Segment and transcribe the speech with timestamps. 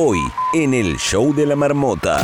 [0.00, 0.20] Hoy,
[0.52, 2.22] en el show de la marmota.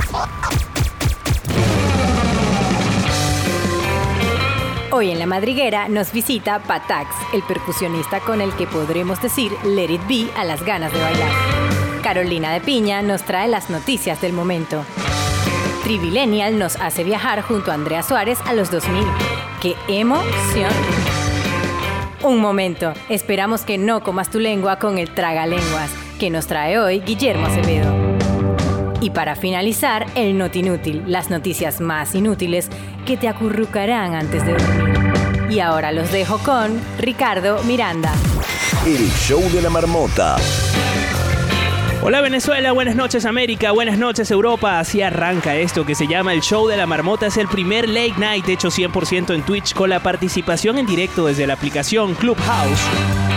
[4.92, 9.90] Hoy en la madriguera nos visita Patax, el percusionista con el que podremos decir Let
[9.90, 11.32] It Be a las ganas de bailar.
[12.00, 14.84] Carolina de Piña nos trae las noticias del momento.
[15.82, 19.02] Trivilenial nos hace viajar junto a Andrea Suárez a los 2000.
[19.60, 20.70] ¡Qué emoción!
[22.22, 27.00] Un momento, esperamos que no comas tu lengua con el tragalenguas, que nos trae hoy
[27.00, 27.92] Guillermo Acevedo.
[29.00, 32.70] Y para finalizar, el Notinútil, las noticias más inútiles
[33.04, 35.50] que te acurrucarán antes de dormir.
[35.50, 38.12] Y ahora los dejo con Ricardo Miranda.
[38.86, 40.36] El show de la marmota.
[42.06, 44.78] Hola Venezuela, buenas noches América, buenas noches Europa.
[44.78, 47.28] Así arranca esto que se llama el Show de la Marmota.
[47.28, 51.46] Es el primer late night hecho 100% en Twitch con la participación en directo desde
[51.46, 52.78] la aplicación Clubhouse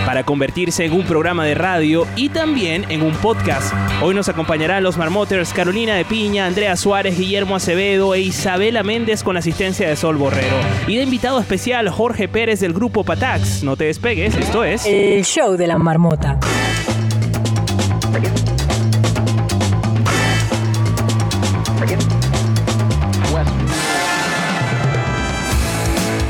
[0.06, 3.74] para convertirse en un programa de radio y también en un podcast.
[4.02, 9.24] Hoy nos acompañarán los Marmoters Carolina de Piña, Andrea Suárez, Guillermo Acevedo e Isabela Méndez
[9.24, 10.58] con asistencia de Sol Borrero.
[10.88, 13.64] Y de invitado especial Jorge Pérez del grupo Patax.
[13.64, 14.86] No te despegues, esto es...
[14.86, 16.38] El Show de la Marmota.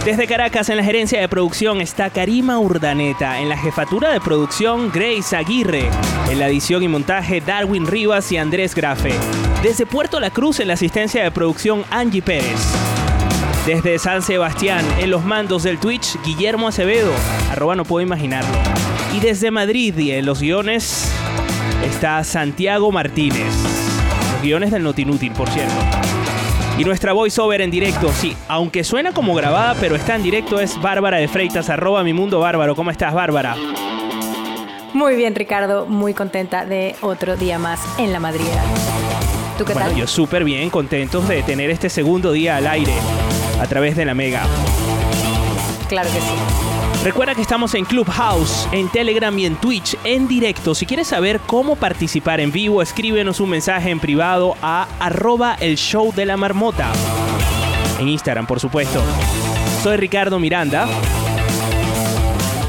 [0.07, 3.41] Desde Caracas, en la gerencia de producción, está Karima Urdaneta.
[3.41, 5.89] En la jefatura de producción, Grace Aguirre.
[6.31, 9.11] En la edición y montaje, Darwin Rivas y Andrés Grafe.
[9.61, 12.57] Desde Puerto La Cruz, en la asistencia de producción, Angie Pérez.
[13.65, 17.11] Desde San Sebastián, en los mandos del Twitch, Guillermo Acevedo.
[17.51, 18.57] Arroba no puedo imaginarlo.
[19.13, 21.11] Y desde Madrid, y en los guiones,
[21.85, 23.53] está Santiago Martínez.
[24.31, 25.96] Los guiones del Notinútil, por cierto.
[26.77, 30.79] Y nuestra voiceover en directo, sí, aunque suena como grabada, pero está en directo, es
[30.79, 32.75] Bárbara de Freitas, arroba mi mundo bárbaro.
[32.75, 33.55] ¿Cómo estás, Bárbara?
[34.93, 35.85] Muy bien, Ricardo.
[35.87, 38.61] Muy contenta de otro día más en la madriguera.
[39.57, 39.97] ¿Tú qué Bueno, tal?
[39.97, 42.93] yo súper bien, contentos de tener este segundo día al aire
[43.59, 44.43] a través de la Mega.
[45.89, 46.76] Claro que sí.
[47.03, 50.75] Recuerda que estamos en Clubhouse, en Telegram y en Twitch en directo.
[50.75, 55.77] Si quieres saber cómo participar en vivo, escríbenos un mensaje en privado a arroba el
[55.77, 56.91] show de la marmota.
[57.99, 59.01] En Instagram, por supuesto.
[59.83, 60.87] Soy Ricardo Miranda.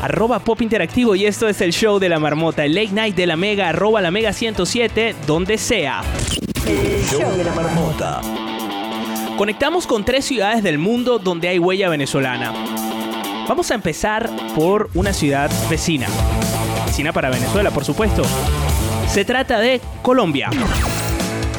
[0.02, 3.26] Arroba Pop Interactivo y esto es el show de la marmota, el late night de
[3.26, 6.02] la Mega, arroba la Mega 107, donde sea.
[6.66, 8.20] El show de la marmota.
[9.36, 12.52] Conectamos con tres ciudades del mundo donde hay huella venezolana.
[13.48, 16.06] Vamos a empezar por una ciudad vecina.
[16.84, 18.22] Vecina para Venezuela, por supuesto.
[19.08, 20.50] Se trata de Colombia.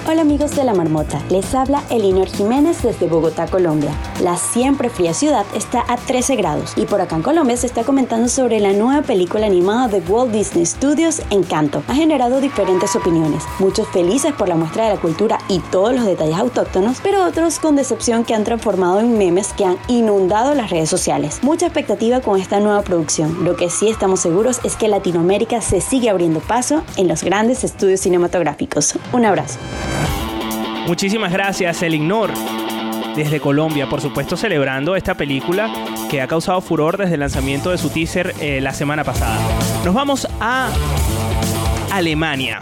[0.08, 3.92] Hola amigos de la Marmota, les habla Elinor Jiménez desde Bogotá, Colombia.
[4.20, 7.86] La siempre fría ciudad está a 13 grados y por acá en Colombia se está
[7.86, 11.84] comentando sobre la nueva película animada de Walt Disney Studios, Encanto.
[11.88, 16.06] Ha generado diferentes opiniones, muchos felices por la muestra de la cultura y todos los
[16.06, 20.70] detalles autóctonos, pero otros con decepción que han transformado en memes que han inundado las
[20.70, 21.40] redes sociales.
[21.42, 23.46] Mucha expectativa con esta nueva producción.
[23.46, 27.64] Lo que sí estamos seguros es que Latinoamérica se sigue abriendo paso en los grandes
[27.64, 28.96] estudios cinematográficos.
[29.14, 29.60] Un abrazo.
[30.88, 32.32] Muchísimas gracias, El Ignor.
[33.16, 35.72] Desde Colombia, por supuesto, celebrando esta película
[36.10, 39.40] que ha causado furor desde el lanzamiento de su teaser eh, la semana pasada.
[39.84, 40.70] Nos vamos a
[41.92, 42.62] Alemania.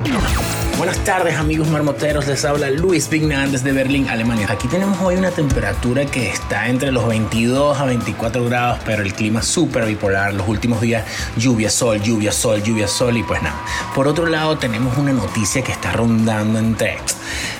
[0.77, 4.45] Buenas tardes amigos marmoteros, les habla Luis Vignan desde Berlín, Alemania.
[4.47, 9.11] Aquí tenemos hoy una temperatura que está entre los 22 a 24 grados, pero el
[9.13, 10.35] clima súper bipolar.
[10.35, 11.03] Los últimos días
[11.35, 13.59] lluvia, sol, lluvia, sol, lluvia, sol y pues nada.
[13.95, 16.99] Por otro lado tenemos una noticia que está rondando entre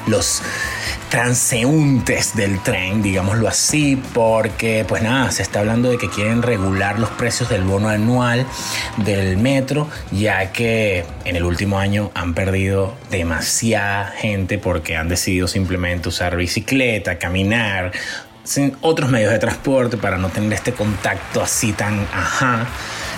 [0.06, 0.44] los
[1.09, 7.00] transeúntes del tren, digámoslo así, porque pues nada, se está hablando de que quieren regular
[7.00, 8.45] los precios del bono anual
[8.97, 15.47] del metro, ya que en el último año han perdido demasiada gente porque han decidido
[15.47, 17.91] simplemente usar bicicleta, caminar,
[18.44, 22.66] sin otros medios de transporte para no tener este contacto así tan ajá.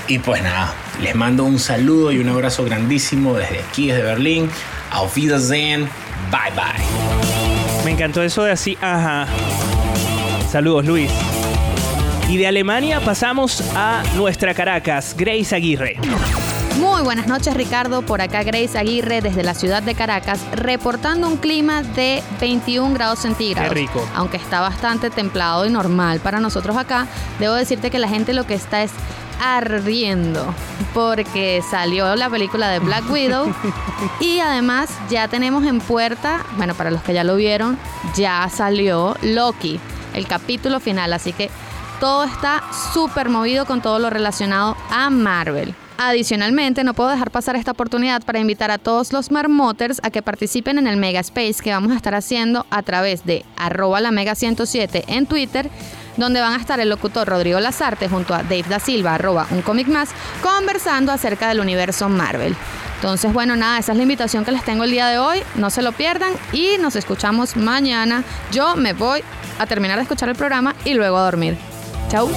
[0.08, 4.50] Y pues nada, les mando un saludo y un abrazo grandísimo desde aquí, desde Berlín.
[4.92, 5.88] Auf Wiedersehen.
[6.32, 7.59] Bye bye.
[7.90, 9.26] Me encantó eso de así, ajá.
[10.48, 11.10] Saludos, Luis.
[12.30, 15.98] Y de Alemania pasamos a nuestra Caracas, Grace Aguirre.
[16.78, 21.38] Muy buenas noches Ricardo, por acá Grace Aguirre desde la ciudad de Caracas, reportando un
[21.38, 23.74] clima de 21 grados centígrados.
[23.74, 24.08] Qué rico.
[24.14, 27.08] Aunque está bastante templado y normal para nosotros acá,
[27.40, 28.92] debo decirte que la gente lo que está es
[29.40, 30.54] ardiendo
[30.94, 33.54] porque salió la película de Black Widow
[34.20, 37.78] y además ya tenemos en puerta, bueno, para los que ya lo vieron,
[38.16, 39.80] ya salió Loki,
[40.14, 41.50] el capítulo final, así que
[42.00, 42.64] todo está
[42.94, 45.76] súper movido con todo lo relacionado a Marvel.
[46.02, 50.22] Adicionalmente, no puedo dejar pasar esta oportunidad para invitar a todos los marmoters a que
[50.22, 54.12] participen en el Mega Space que vamos a estar haciendo a través de arroba la
[54.12, 55.70] Mega 107 en Twitter
[56.20, 59.62] donde van a estar el locutor Rodrigo Lazarte junto a Dave da Silva, arroba un
[59.62, 60.10] cómic más,
[60.42, 62.56] conversando acerca del universo Marvel.
[62.96, 65.40] Entonces, bueno, nada, esa es la invitación que les tengo el día de hoy.
[65.56, 68.24] No se lo pierdan y nos escuchamos mañana.
[68.52, 69.24] Yo me voy
[69.58, 71.58] a terminar de escuchar el programa y luego a dormir.
[72.10, 72.30] Chau.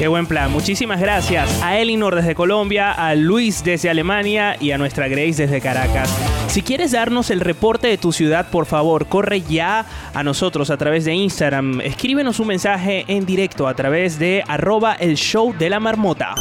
[0.00, 0.50] Qué buen plan.
[0.50, 5.60] Muchísimas gracias a Elinor desde Colombia, a Luis desde Alemania y a nuestra Grace desde
[5.60, 6.08] Caracas.
[6.48, 10.78] Si quieres darnos el reporte de tu ciudad, por favor, corre ya a nosotros a
[10.78, 11.82] través de Instagram.
[11.82, 16.34] Escríbenos un mensaje en directo a través de arroba el show de la marmota.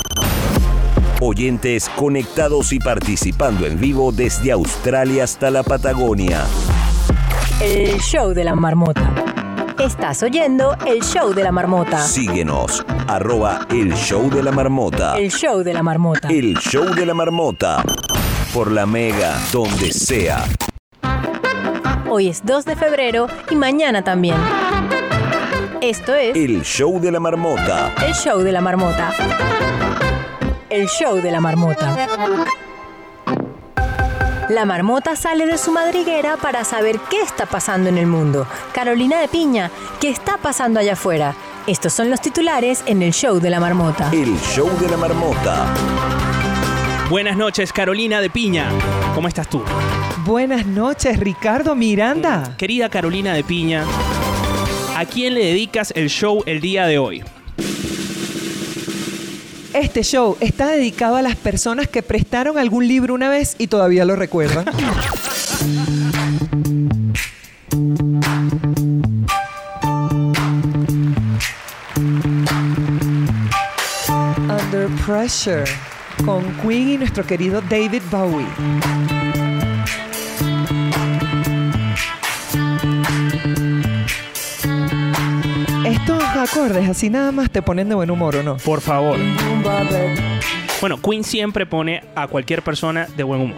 [1.20, 6.46] Oyentes conectados y participando en vivo desde Australia hasta la Patagonia.
[7.62, 9.29] El show de la marmota.
[9.80, 12.02] Estás oyendo el show de la marmota.
[12.02, 15.18] Síguenos, arroba el show de la marmota.
[15.18, 16.28] El show de la marmota.
[16.28, 17.84] El show de la marmota.
[18.54, 20.44] Por la mega, donde sea.
[22.10, 24.36] Hoy es 2 de febrero y mañana también.
[25.82, 27.94] Esto es El show de la marmota.
[28.06, 29.14] el show de la marmota.
[30.70, 31.96] El show de la marmota.
[34.50, 38.48] La marmota sale de su madriguera para saber qué está pasando en el mundo.
[38.74, 39.70] Carolina de Piña,
[40.02, 41.36] ¿qué está pasando allá afuera?
[41.68, 44.10] Estos son los titulares en el show de la marmota.
[44.12, 45.68] El show de la marmota.
[47.12, 48.72] Buenas noches, Carolina de Piña.
[49.14, 49.62] ¿Cómo estás tú?
[50.26, 52.56] Buenas noches, Ricardo Miranda.
[52.58, 53.86] Querida Carolina de Piña,
[54.98, 57.24] ¿a quién le dedicas el show el día de hoy?
[59.80, 64.04] Este show está dedicado a las personas que prestaron algún libro una vez y todavía
[64.04, 64.66] lo recuerdan.
[74.50, 75.64] Under Pressure
[76.26, 79.19] con Queen y nuestro querido David Bowie.
[86.60, 88.58] Acordes así nada más te ponen de buen humor o no.
[88.58, 89.18] Por favor.
[90.82, 93.58] Bueno, Queen siempre pone a cualquier persona de buen humor.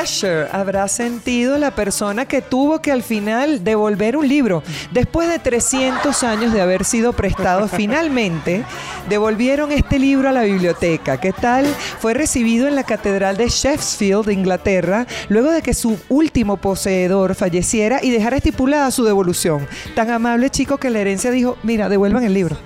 [0.00, 4.62] Pressure habrá sentido la persona que tuvo que al final devolver un libro.
[4.92, 8.64] Después de 300 años de haber sido prestado, finalmente
[9.10, 11.20] devolvieron este libro a la biblioteca.
[11.20, 11.66] ¿Qué tal?
[11.98, 17.34] Fue recibido en la Catedral de Sheffield, de Inglaterra, luego de que su último poseedor
[17.34, 19.68] falleciera y dejara estipulada su devolución.
[19.94, 22.56] Tan amable chico que la herencia dijo, mira, devuelvan el libro.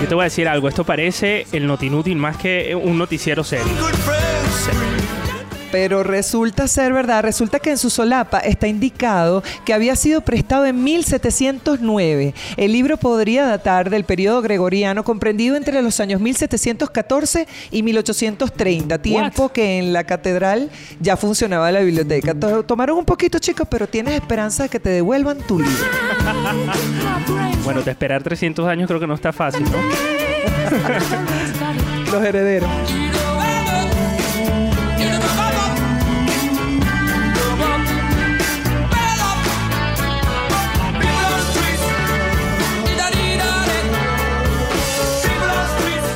[0.00, 3.72] Yo te voy a decir algo, esto parece el Notinútil más que un noticiero serio.
[5.72, 10.66] Pero resulta ser verdad, resulta que en su solapa está indicado que había sido prestado
[10.66, 12.34] en 1709.
[12.58, 19.48] El libro podría datar del periodo gregoriano comprendido entre los años 1714 y 1830, tiempo
[19.48, 20.68] que en la catedral
[21.00, 22.34] ya funcionaba la biblioteca.
[22.34, 25.72] To- Tomaron un poquito, chicos, pero tienes esperanza de que te devuelvan tu libro.
[27.64, 29.70] Bueno, de esperar 300 años creo que no está fácil, ¿no?
[32.12, 32.68] Los herederos.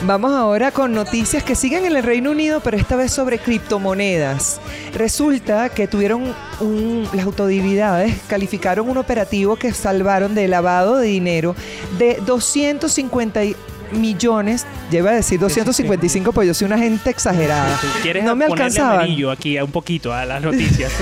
[0.07, 4.61] Vamos ahora con noticias que siguen en el Reino Unido, pero esta vez sobre criptomonedas.
[4.95, 11.57] Resulta que tuvieron un- las autoridades calificaron un operativo que salvaron de lavado de dinero
[11.99, 13.57] de 250 y-
[13.93, 17.79] millones, ya iba a decir 255, pues yo soy una gente exagerada.
[18.03, 20.93] ¿Quieres no me amarillo aquí a un poquito a las noticias?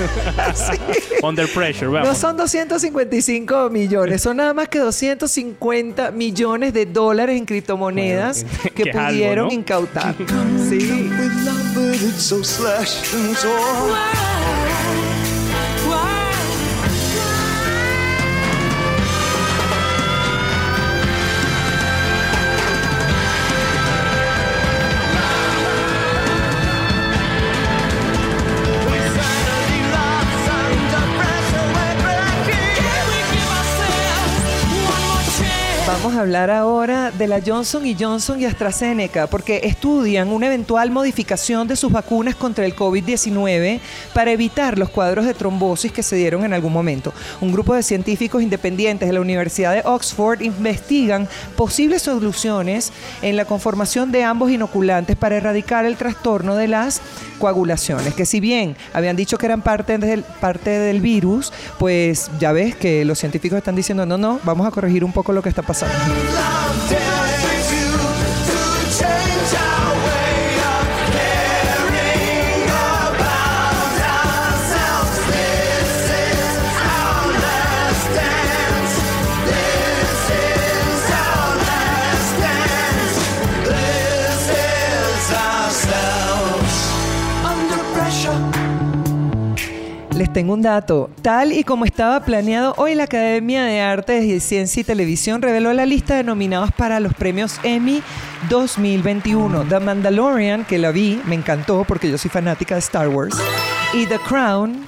[1.23, 2.07] Under pressure, vamos.
[2.09, 8.61] No son 255 millones, son nada más que 250 millones de dólares en criptomonedas Bueno,
[8.75, 9.53] que- que, algo, pudieron ¿no?
[9.53, 10.15] incautar.
[10.69, 11.09] Sí.
[36.05, 41.67] Vamos a hablar ahora de la Johnson Johnson y AstraZeneca, porque estudian una eventual modificación
[41.67, 43.79] de sus vacunas contra el COVID-19
[44.13, 47.11] para evitar los cuadros de trombosis que se dieron en algún momento.
[47.41, 52.93] Un grupo de científicos independientes de la Universidad de Oxford investigan posibles soluciones
[53.23, 57.01] en la conformación de ambos inoculantes para erradicar el trastorno de las
[57.39, 62.51] coagulaciones, que si bien habían dicho que eran parte del, parte del virus, pues ya
[62.51, 65.49] ves que los científicos están diciendo, no, no, vamos a corregir un poco lo que
[65.49, 65.95] está pasando.
[90.35, 91.09] Tengo un dato.
[91.21, 95.71] Tal y como estaba planeado, hoy la Academia de Artes y Ciencia y Televisión reveló
[95.71, 98.03] la lista de nominados para los premios Emmy
[98.49, 99.63] 2021.
[99.63, 103.37] The Mandalorian, que la vi, me encantó porque yo soy fanática de Star Wars.
[103.93, 104.83] Y The Crown.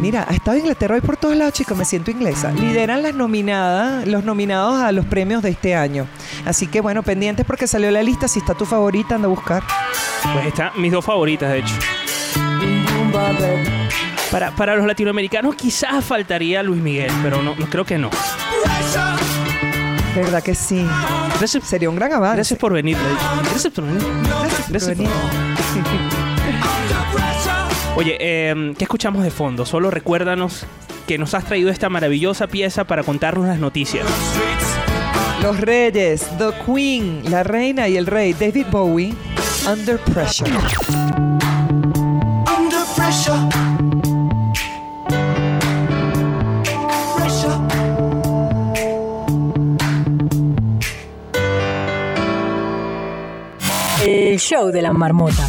[0.00, 2.52] Mira, ha estado Inglaterra hoy por todos lados, chicos, me siento inglesa.
[2.52, 6.06] Lideran las nominadas, los nominados a los premios de este año.
[6.44, 8.28] Así que bueno, pendientes porque salió la lista.
[8.28, 9.64] Si está tu favorita, anda a buscar.
[10.32, 11.74] Pues están mis dos favoritas, de hecho.
[14.30, 18.10] Para, para los latinoamericanos quizás faltaría Luis Miguel, pero no, no creo que no.
[20.14, 20.84] ¿Verdad que sí?
[21.38, 22.36] Gracias, Sería un gran avance.
[22.36, 22.96] gracias por venir.
[23.50, 24.02] Gracias por venir.
[24.68, 25.10] Gracias por venir.
[27.96, 29.64] Oye, eh, ¿qué escuchamos de fondo?
[29.66, 30.66] Solo recuérdanos
[31.06, 34.06] que nos has traído esta maravillosa pieza para contarnos las noticias.
[35.42, 39.14] Los Reyes, The Queen, la reina y el rey, David Bowie,
[39.66, 40.50] Under Pressure.
[54.38, 55.48] El show de la marmota.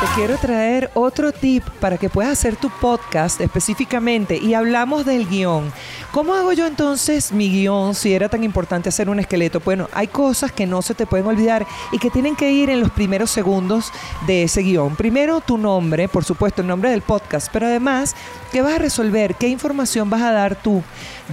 [0.00, 5.28] Te quiero traer otro tip para que puedas hacer tu podcast específicamente y hablamos del
[5.28, 5.72] guion.
[6.10, 9.60] ¿Cómo hago yo entonces mi guion si era tan importante hacer un esqueleto?
[9.64, 12.80] Bueno, hay cosas que no se te pueden olvidar y que tienen que ir en
[12.80, 13.92] los primeros segundos
[14.26, 14.96] de ese guion.
[14.96, 18.16] Primero tu nombre, por supuesto, el nombre del podcast, pero además,
[18.50, 19.36] ¿qué vas a resolver?
[19.36, 20.82] ¿Qué información vas a dar tú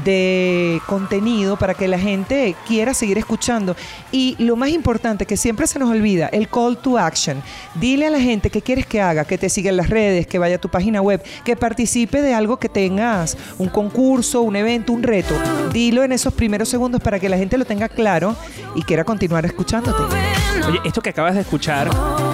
[0.04, 3.76] de contenido para que la gente quiera seguir escuchando?
[4.12, 7.42] Y lo más importante, que siempre se nos olvida, el call to action.
[7.76, 10.40] Dile a la gente qué quieres que haga, que te siga en las redes, que
[10.40, 14.94] vaya a tu página web, que participe de algo que tengas, un concurso, un evento,
[14.94, 15.36] un reto.
[15.74, 18.36] Dilo en esos primeros segundos para que la gente lo tenga claro
[18.76, 20.31] y quiera continuar escuchándote.
[20.68, 21.90] Oye, esto que acabas de escuchar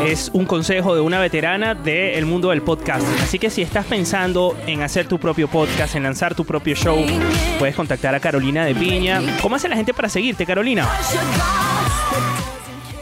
[0.05, 3.05] es un consejo de una veterana del mundo del podcast.
[3.21, 7.05] Así que si estás pensando en hacer tu propio podcast, en lanzar tu propio show,
[7.59, 9.21] puedes contactar a Carolina de Piña.
[9.41, 10.87] ¿Cómo hace la gente para seguirte, Carolina?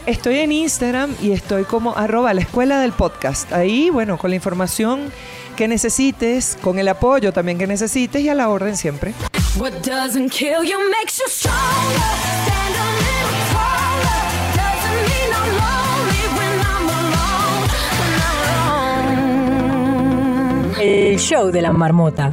[0.06, 3.52] Estoy en Instagram y estoy como arroba la escuela del podcast.
[3.52, 5.12] Ahí, bueno, con la información
[5.56, 9.14] que necesites, con el apoyo también que necesites y a la orden siempre.
[9.58, 12.26] What doesn't kill you makes you stronger.
[12.66, 12.95] Stand
[20.86, 22.32] El show de la marmota.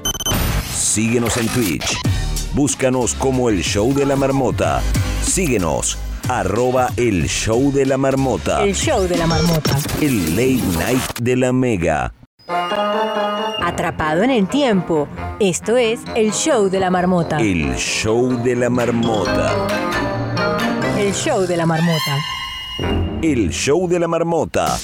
[0.72, 1.98] Síguenos en Twitch.
[2.54, 4.80] Búscanos como el Show de la Marmota.
[5.24, 5.98] Síguenos.
[6.30, 8.64] Arroba el Show de la Marmota.
[8.64, 9.76] El show de la marmota.
[10.02, 12.14] El Late Night de la Mega.
[12.48, 15.08] Atrapado en el tiempo.
[15.40, 17.40] Esto es el show de la marmota.
[17.40, 19.52] El Show de la Marmota.
[21.00, 22.18] El show de la marmota.
[23.24, 24.78] El Show de la Marmota.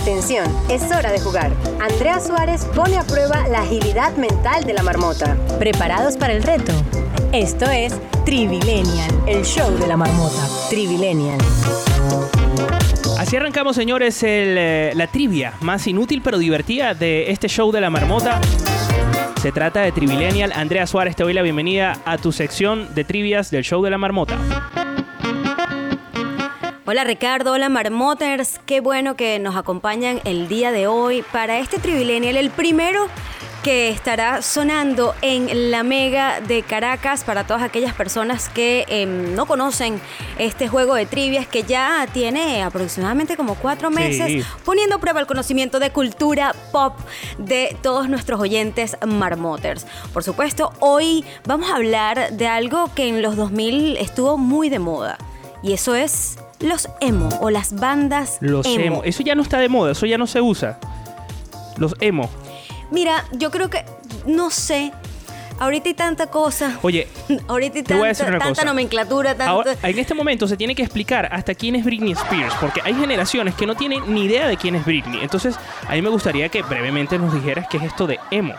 [0.00, 1.52] Atención, es hora de jugar.
[1.78, 5.36] Andrea Suárez pone a prueba la agilidad mental de la marmota.
[5.58, 6.72] ¿Preparados para el reto?
[7.32, 7.92] Esto es
[8.24, 10.48] Trivilenial, el show de la marmota.
[10.70, 11.38] Trivilenial.
[13.18, 17.82] Así arrancamos, señores, el, eh, la trivia más inútil pero divertida de este show de
[17.82, 18.40] la marmota.
[19.42, 20.52] Se trata de Trivilenial.
[20.54, 23.98] Andrea Suárez, te doy la bienvenida a tu sección de trivias del show de la
[23.98, 24.38] marmota.
[26.90, 31.78] Hola Ricardo, hola Marmoters, qué bueno que nos acompañan el día de hoy para este
[31.78, 33.06] Trivilenial, el primero
[33.62, 39.46] que estará sonando en la Mega de Caracas para todas aquellas personas que em, no
[39.46, 40.00] conocen
[40.36, 43.94] este juego de trivias que ya tiene aproximadamente como cuatro Sí.
[43.94, 46.98] meses poniendo a prueba el conocimiento de cultura pop
[47.38, 49.86] de todos nuestros oyentes Marmoters.
[50.12, 54.80] Por supuesto, hoy vamos a hablar de algo que en los 2000 estuvo muy de
[54.80, 55.18] moda
[55.62, 59.02] y eso es los emo o las bandas Los emo.
[59.04, 60.78] Eso ya no está de moda, eso ya no se usa.
[61.76, 62.28] Los emo.
[62.90, 63.84] Mira, yo creo que,
[64.26, 64.92] no sé,
[65.58, 66.78] ahorita hay tanta cosa.
[66.82, 67.06] Oye,
[67.48, 68.64] Ahorita hay tanta, tanta cosa.
[68.64, 69.50] nomenclatura, tanto...
[69.50, 72.94] ahora, en este momento se tiene que explicar hasta quién es Britney Spears, porque hay
[72.94, 75.20] generaciones que no tienen ni idea de quién es Britney.
[75.22, 75.56] Entonces,
[75.88, 78.54] a mí me gustaría que brevemente nos dijeras qué es esto de emo.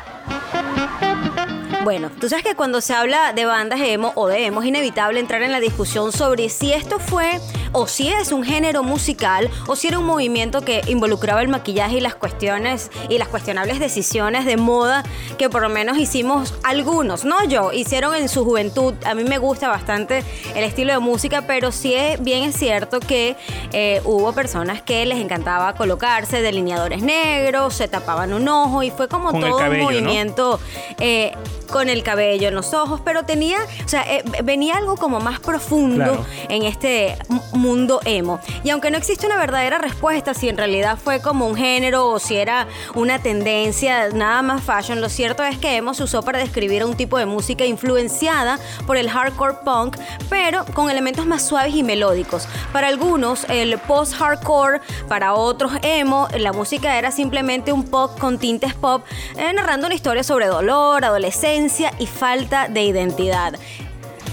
[1.83, 5.19] Bueno, tú sabes que cuando se habla de bandas emo o de emo es inevitable
[5.19, 7.39] entrar en la discusión sobre si esto fue
[7.71, 11.97] o si es un género musical o si era un movimiento que involucraba el maquillaje
[11.97, 15.03] y las cuestiones y las cuestionables decisiones de moda
[15.39, 18.93] que por lo menos hicimos algunos, no yo, hicieron en su juventud.
[19.03, 20.23] A mí me gusta bastante
[20.55, 23.35] el estilo de música, pero sí es, bien es cierto que
[23.71, 29.07] eh, hubo personas que les encantaba colocarse delineadores negros, se tapaban un ojo y fue
[29.07, 30.01] como Con todo cabello, un ¿no?
[30.01, 30.59] movimiento
[30.99, 31.33] eh,
[31.71, 35.39] con el cabello en los ojos, pero tenía, o sea, eh, venía algo como más
[35.39, 36.25] profundo Claro.
[36.49, 37.17] en este
[37.53, 38.39] mundo emo.
[38.63, 42.19] Y aunque no existe una verdadera respuesta si en realidad fue como un género o
[42.19, 46.39] si era una tendencia, nada más fashion, lo cierto es que emo se usó para
[46.39, 49.97] describir un tipo de música influenciada por el hardcore punk,
[50.29, 52.47] pero con elementos más suaves y melódicos.
[52.73, 58.73] Para algunos, el post-hardcore, para otros emo, la música era simplemente un pop con tintes
[58.73, 59.03] pop,
[59.37, 61.60] eh, narrando una historia sobre dolor, adolescencia
[61.99, 63.53] y falta de identidad.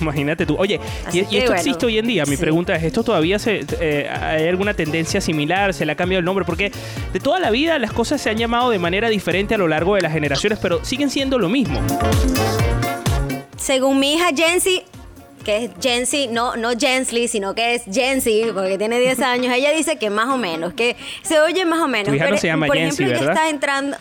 [0.01, 0.57] Imagínate tú.
[0.59, 2.25] Oye, Así ¿y, esto bueno, existe hoy en día?
[2.25, 2.41] Mi sí.
[2.41, 5.75] pregunta es, ¿esto todavía se, eh, hay alguna tendencia similar?
[5.75, 6.45] ¿Se le ha cambiado el nombre?
[6.45, 6.71] Porque
[7.13, 9.97] de toda la vida las cosas se han llamado de manera diferente a lo largo
[9.97, 11.81] de las generaciones, pero siguen siendo lo mismo.
[13.57, 14.85] Según mi hija Jency,
[15.49, 19.71] que es Jency, no, no Jensley, sino que es Jency, porque tiene 10 años, ella
[19.73, 22.09] dice que más o menos, que se oye más o menos.
[22.09, 23.31] Tu hija no se llama por ejemplo, ¿verdad?
[23.31, 23.97] está entrando.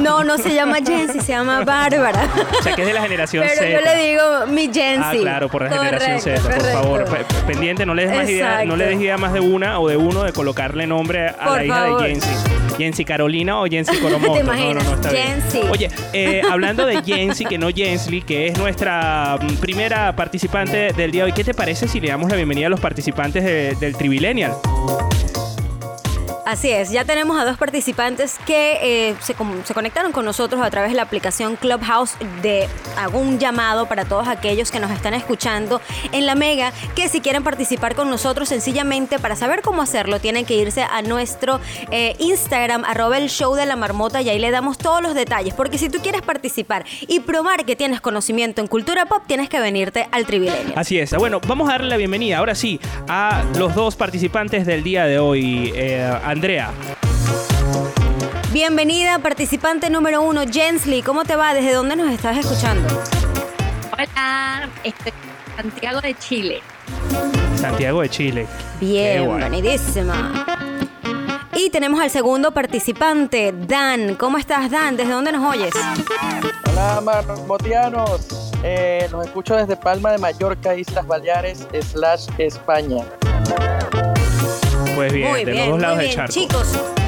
[0.00, 2.28] No, no se llama Jency, se llama Bárbara.
[2.60, 3.70] O sea, que es de la generación Pero Z.
[3.72, 5.02] yo le digo mi Jency.
[5.02, 7.04] Ah, claro, por la generación Z, por favor.
[7.06, 9.80] Pe- pe- Pendiente, no le des más idea, no le des idea más de una
[9.80, 12.02] o de uno de colocarle nombre a Por la hija favor.
[12.04, 12.28] de Jensi.
[12.78, 14.34] Jensi Carolina o Jensi Coromoto.
[14.34, 15.42] ¿Te no, no, no, está bien.
[15.42, 15.60] Jensi.
[15.68, 21.10] Oye, eh, hablando de Jensi, que no Jensly, que es nuestra mm, primera participante del
[21.10, 23.74] día de hoy, ¿qué te parece si le damos la bienvenida a los participantes de-
[23.76, 24.52] del Trivillennial?
[26.48, 30.92] Así es, ya tenemos a dos participantes que eh, se, conectaron con nosotros a través
[30.92, 32.66] de la aplicación Clubhouse de
[33.12, 37.44] un llamado para todos aquellos que nos están escuchando en la Mega, que si quieren
[37.44, 42.82] participar con nosotros sencillamente para saber cómo hacerlo tienen que irse a nuestro eh, Instagram
[42.86, 45.90] arroba el show de la marmota y ahí le damos todos los detalles, porque si
[45.90, 50.24] tú quieres participar y probar que tienes conocimiento en cultura pop, tienes que venirte al
[50.24, 50.72] Trivilenial.
[50.76, 51.14] Así es.
[51.14, 55.18] Bueno, vamos a darle la bienvenida ahora sí a los dos participantes del día de
[55.18, 55.74] hoy.
[55.76, 56.70] Eh, Andrea.
[58.52, 61.02] Bienvenida, participante número uno, Jensley.
[61.02, 61.52] ¿Cómo te va?
[61.52, 62.86] ¿Desde dónde nos estás escuchando?
[63.92, 65.12] Hola, estoy
[65.56, 66.60] en Santiago de Chile.
[67.56, 68.46] Santiago de Chile.
[68.78, 69.18] Guay.
[69.18, 70.46] Bienvenidísima.
[71.56, 74.14] Y tenemos al segundo participante, Dan.
[74.14, 74.96] ¿Cómo estás, Dan?
[74.96, 75.74] ¿Desde dónde nos oyes?
[76.70, 83.04] Hola marmotianos, eh, los escucho desde Palma de Mallorca, Islas Baleares, slash España.
[84.98, 86.32] Pues bien, muy de bien, los dos lados muy bien, charco.
[86.32, 87.07] chicos.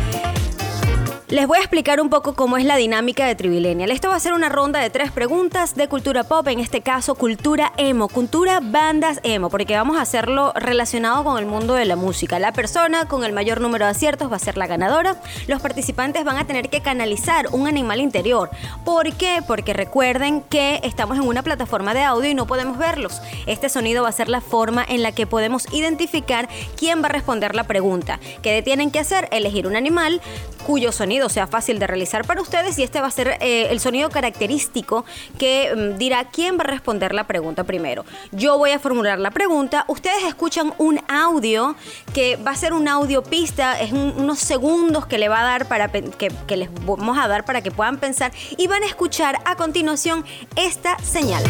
[1.30, 3.92] Les voy a explicar un poco cómo es la dinámica de Trivilenial.
[3.92, 7.14] Esto va a ser una ronda de tres preguntas de cultura pop, en este caso
[7.14, 11.94] cultura emo, cultura bandas emo, porque vamos a hacerlo relacionado con el mundo de la
[11.94, 12.40] música.
[12.40, 15.22] La persona con el mayor número de aciertos va a ser la ganadora.
[15.46, 18.50] Los participantes van a tener que canalizar un animal interior.
[18.84, 19.40] ¿Por qué?
[19.46, 23.22] Porque recuerden que estamos en una plataforma de audio y no podemos verlos.
[23.46, 27.12] Este sonido va a ser la forma en la que podemos identificar quién va a
[27.12, 28.18] responder la pregunta.
[28.42, 29.28] ¿Qué tienen que hacer?
[29.30, 30.20] Elegir un animal
[30.66, 33.80] cuyo sonido sea fácil de realizar para ustedes y este va a ser eh, el
[33.80, 35.04] sonido característico
[35.38, 38.04] que mm, dirá quién va a responder la pregunta primero.
[38.32, 41.74] Yo voy a formular la pregunta, ustedes escuchan un audio
[42.14, 45.44] que va a ser un audio pista, es un- unos segundos que le va a
[45.44, 49.36] dar para que les vamos a dar para que puedan pensar y van a escuchar
[49.44, 50.24] a continuación
[50.56, 51.42] esta señal.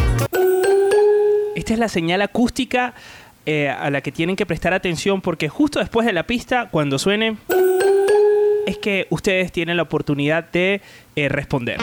[1.55, 2.95] Esta es la señal acústica
[3.47, 6.99] eh, a la que tienen que prestar atención porque justo después de la pista, cuando
[6.99, 7.37] suene,
[8.71, 10.81] es que ustedes tienen la oportunidad de
[11.17, 11.79] eh, responder.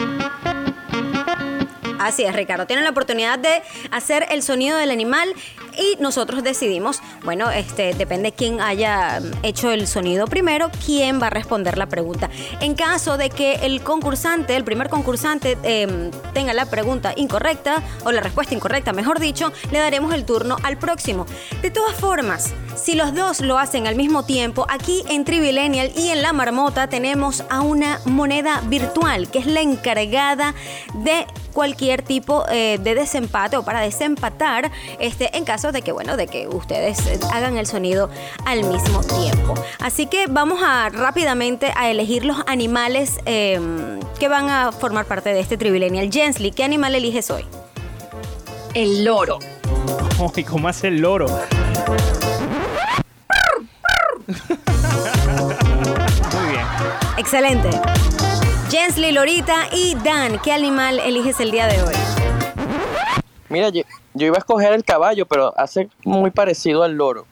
[1.98, 2.66] Así es, Ricardo.
[2.66, 5.34] Tienen la oportunidad de hacer el sonido del animal
[5.76, 11.30] y nosotros decidimos, bueno, este depende quién haya hecho el sonido primero, quién va a
[11.30, 12.30] responder la pregunta.
[12.60, 18.12] En caso de que el concursante, el primer concursante, eh, tenga la pregunta incorrecta o
[18.12, 21.26] la respuesta incorrecta, mejor dicho, le daremos el turno al próximo.
[21.62, 26.10] De todas formas, si los dos lo hacen al mismo tiempo, aquí en Trivilenial y
[26.10, 30.54] en La Marmota tenemos a una moneda virtual que es la encargada
[30.94, 31.26] de
[31.58, 36.28] cualquier tipo eh, de desempate o para desempatar este en caso de que bueno de
[36.28, 38.10] que ustedes eh, hagan el sonido
[38.44, 43.58] al mismo tiempo así que vamos a rápidamente a elegir los animales eh,
[44.20, 47.44] que van a formar parte de este Trivilenial Jensley ¿qué animal eliges hoy?
[48.74, 49.40] El loro.
[50.36, 51.26] Uy, ¿cómo hace el loro?
[56.36, 56.66] Muy bien.
[57.16, 57.70] excelente
[58.70, 61.94] Jensley, Lorita y Dan ¿qué animal eliges el día de hoy?
[63.48, 63.82] Mira, yo,
[64.14, 67.26] yo iba a escoger el caballo, pero hace muy parecido al loro.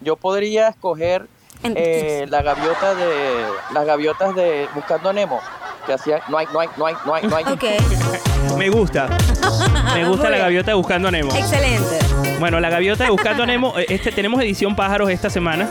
[0.00, 1.26] yo podría escoger
[1.62, 5.40] eh, la gaviota de las gaviotas de Buscando a Nemo
[5.86, 7.44] que hacían no hay no hay no hay no hay no hay.
[8.58, 9.08] Me gusta.
[9.94, 11.34] Me gusta la gaviota de Buscando a Nemo.
[11.34, 11.98] Excelente.
[12.38, 15.68] Bueno, la gaviota de Buscando a Nemo, eh, este, tenemos edición pájaros esta semana.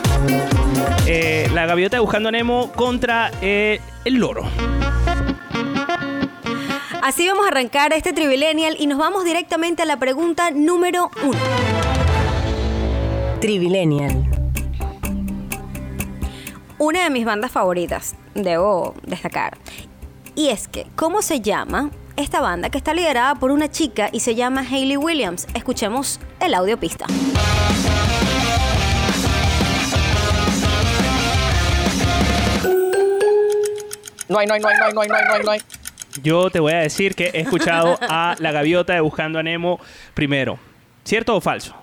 [1.06, 4.44] Eh, la gaviota de Buscando a Nemo contra eh, el loro.
[7.02, 11.40] Así vamos a arrancar este Trivilenial y nos vamos directamente a la pregunta número uno.
[13.40, 14.30] Trivilenial.
[16.78, 19.58] Una de mis bandas favoritas, debo destacar.
[20.36, 24.20] Y es que, ¿cómo se llama esta banda que está liderada por una chica y
[24.20, 25.48] se llama Hayley Williams?
[25.56, 27.08] Escuchemos el audio pista.
[34.30, 35.52] No hay no hay no hay no hay no hay no hay no hay, no
[35.52, 35.81] hay.
[36.24, 39.80] Yo te voy a decir que he escuchado a la gaviota de Buscando a Nemo
[40.14, 40.60] primero.
[41.04, 41.76] ¿Cierto o falso?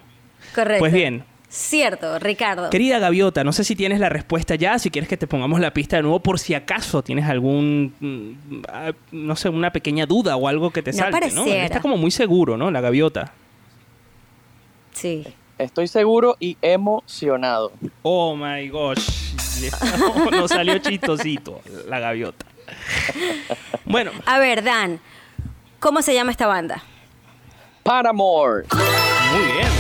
[0.55, 0.81] Correcto.
[0.81, 2.69] Pues bien, Cierto, Ricardo.
[2.69, 5.73] Querida Gaviota, no sé si tienes la respuesta ya, si quieres que te pongamos la
[5.73, 8.63] pista de nuevo por si acaso tienes algún, mm,
[9.13, 11.47] no sé, una pequeña duda o algo que te No salte, ¿no?
[11.47, 12.71] Está como muy seguro, ¿no?
[12.71, 13.33] La Gaviota.
[14.93, 15.27] Sí.
[15.57, 17.73] Estoy seguro y emocionado.
[18.03, 19.33] Oh my gosh.
[19.99, 22.45] No, no salió chistosito la Gaviota.
[23.89, 25.01] Bueno, A ver, Dan,
[25.81, 26.83] ¿cómo se llama esta banda?
[27.83, 28.67] Paramore.
[29.33, 29.78] muy bien.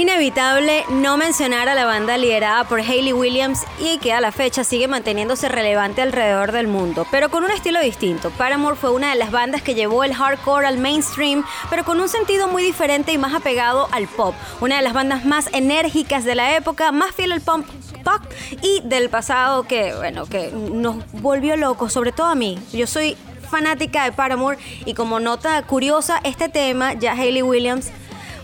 [0.00, 4.64] Inevitable no mencionar a la banda liderada por Hayley Williams y que a la fecha
[4.64, 8.30] sigue manteniéndose relevante alrededor del mundo, pero con un estilo distinto.
[8.30, 12.08] Paramore fue una de las bandas que llevó el hardcore al mainstream, pero con un
[12.08, 14.34] sentido muy diferente y más apegado al pop.
[14.62, 17.60] Una de las bandas más enérgicas de la época, más fiel al pop
[18.02, 18.22] pop
[18.62, 22.58] y del pasado que, bueno, que nos volvió locos, sobre todo a mí.
[22.72, 23.18] Yo soy
[23.50, 27.90] fanática de Paramore y como nota curiosa, este tema ya Hayley Williams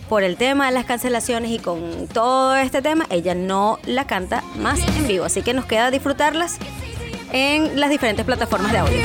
[0.09, 4.43] por el tema de las cancelaciones y con todo este tema, ella no la canta
[4.57, 5.25] más en vivo.
[5.25, 6.59] Así que nos queda disfrutarlas
[7.33, 8.99] en las diferentes plataformas de audio.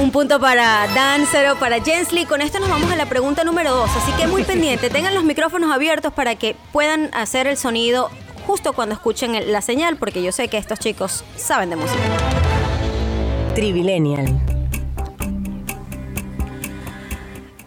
[0.00, 2.24] Un punto para Dan, cero para Jensley.
[2.24, 3.90] Con esto nos vamos a la pregunta número dos.
[3.96, 8.10] Así que muy pendiente, tengan los micrófonos abiertos para que puedan hacer el sonido
[8.46, 12.00] justo cuando escuchen la señal, porque yo sé que estos chicos saben de música.
[13.54, 14.49] Trivilenial.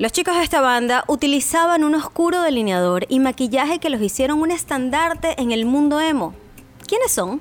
[0.04, 4.52] Los chicos de esta banda utilizaban un oscuro delineador y maquillaje que los hicieron un
[4.52, 6.36] estandarte en el mundo emo.
[6.86, 7.40] ¿Quiénes son?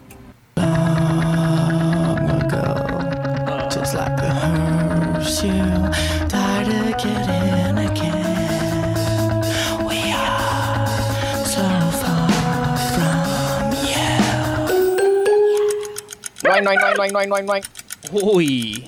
[16.44, 17.62] No hay no hay no hay no hay no hay no hay no hay.
[18.12, 18.86] Uy.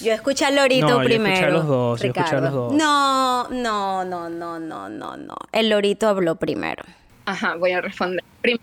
[0.00, 1.34] Yo escuché al Lorito No, yo primero.
[1.34, 2.44] escuché a los dos, yo escuché a Ricardo.
[2.46, 2.72] los dos.
[2.74, 5.34] No, no, no, no, no, no, no.
[5.52, 6.82] El Lorito habló primero.
[7.24, 8.22] Ajá, voy a responder.
[8.40, 8.62] Primero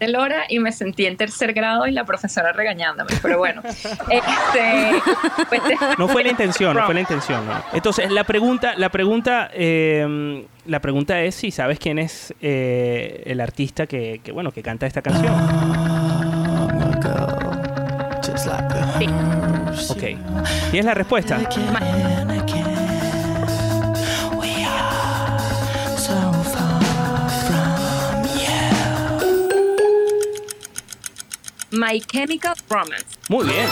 [0.00, 3.62] de Lora y me sentí en tercer grado y la profesora regañándome, pero bueno.
[3.64, 5.00] este,
[5.48, 5.62] pues,
[5.96, 7.46] No fue la intención, no fue la intención.
[7.46, 7.52] no.
[7.72, 13.40] Entonces, la pregunta, la pregunta, eh, la pregunta es si sabes quién es eh, el
[13.40, 15.34] artista que, que, bueno, que canta esta canción.
[19.08, 20.02] Hearse, Ok.
[20.72, 21.38] ¿Y es la respuesta?
[31.72, 33.06] My Chemical Romance.
[33.28, 33.66] Muy bien.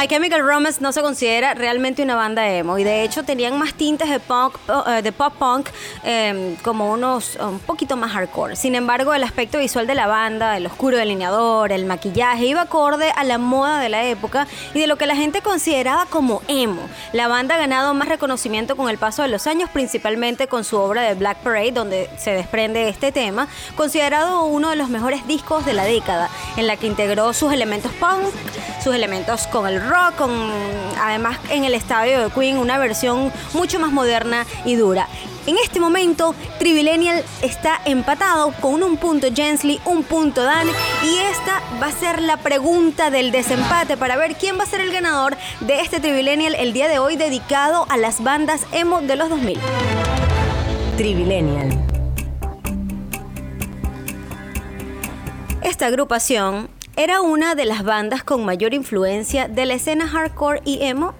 [0.00, 3.74] My Chemical Romance no se considera realmente una banda emo y de hecho tenían más
[3.74, 5.68] tintes de punk, eh, de pop punk,
[6.04, 8.56] eh, como unos un poquito más hardcore.
[8.56, 13.12] Sin embargo, el aspecto visual de la banda, el oscuro delineador, el maquillaje, iba acorde
[13.14, 16.80] a la moda de la época y de lo que la gente consideraba como emo.
[17.12, 20.78] La banda ha ganado más reconocimiento con el paso de los años, principalmente con su
[20.78, 25.66] obra de Black Parade, donde se desprende este tema, considerado uno de los mejores discos
[25.66, 28.32] de la década, en la que integró sus elementos punk,
[28.82, 30.30] sus elementos con el rock, con
[31.00, 35.08] además en el estadio de Queen una versión mucho más moderna y dura.
[35.46, 40.68] En este momento, Trivilenial está empatado con un punto Jensley, un punto Dan,
[41.02, 44.80] y esta va a ser la pregunta del desempate para ver quién va a ser
[44.80, 49.16] el ganador de este Trivilenial el día de hoy dedicado a las bandas emo de
[49.16, 49.58] los 2000.
[50.96, 51.90] Trivilenial.
[55.62, 56.68] Esta agrupación
[57.02, 61.14] era una de las bandas con mayor influencia de la escena hardcore y emo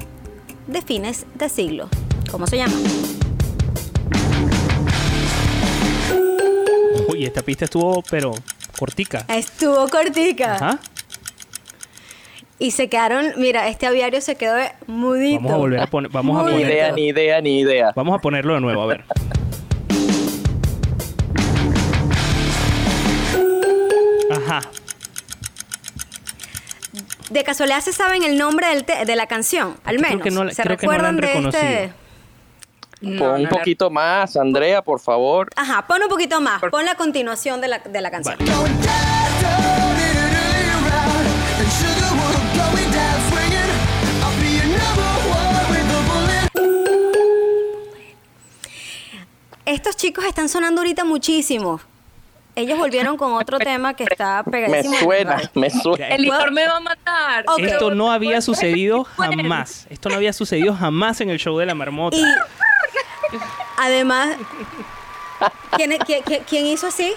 [0.66, 1.88] de fines de siglo.
[2.30, 2.74] ¿Cómo se llama?
[7.08, 8.32] Uy, esta pista estuvo, pero
[8.78, 9.24] cortica.
[9.28, 10.56] Estuvo cortica.
[10.56, 10.78] Ajá.
[12.58, 15.40] Y se quedaron, mira, este aviario se quedó mudito.
[15.40, 16.10] Vamos a volver a poner.
[16.10, 16.72] Vamos a Muy Ni poner.
[16.72, 17.92] idea, ni idea, ni idea.
[17.96, 19.04] Vamos a ponerlo de nuevo, a ver.
[27.30, 30.22] De casualidad se saben el nombre del te- de la canción, al Creo menos.
[30.24, 33.18] que no ¿Se creo que no la han recuerdan de este?
[33.18, 35.48] Pon un poquito más, Andrea, por favor.
[35.56, 38.36] Ajá, pon un poquito más, pon la continuación de la, de la canción.
[49.66, 51.80] Estos chicos están sonando ahorita muchísimo.
[52.56, 54.96] Ellos volvieron con otro tema que está Me pegadísimo.
[54.98, 56.08] suena, me suena.
[56.08, 57.44] El licor me va a matar.
[57.58, 59.86] Esto no había sucedido jamás.
[59.90, 62.16] Esto no había sucedido jamás en el show de la marmota.
[62.16, 62.24] Y
[63.78, 64.36] además,
[65.76, 65.96] ¿quién,
[66.46, 67.12] quién- hizo así?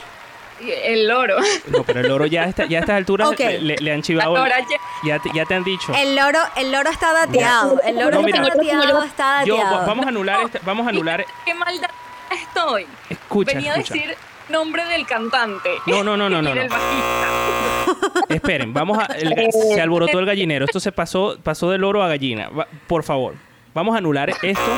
[0.61, 1.37] El loro.
[1.67, 3.39] No, pero el loro ya, está, ya a estas alturas Ok.
[3.59, 4.37] le, han chivado.
[4.37, 5.93] Ahora ya- Ya te, ya te han dicho.
[5.93, 7.81] El loro, el loro está dateado.
[7.83, 8.41] El loro No, mira.
[8.43, 9.85] está dateado, está Yo, dateado.
[9.87, 11.25] vamos a anular este- vamos a anular.
[11.43, 11.89] Qué maldad
[12.31, 12.87] estoy.
[13.09, 13.93] Escucha, Venía escucha.
[13.93, 14.17] a decir
[14.49, 15.69] nombre del cantante.
[15.87, 16.69] No, no, no, no, no, del.
[18.29, 19.05] Esperen, vamos a.
[19.05, 20.65] el se alborotó el gallinero.
[20.65, 22.49] Esto se pasó, pasó de loro a gallina.
[22.49, 23.35] Va- por favor,
[23.73, 24.71] vamos a anular esto.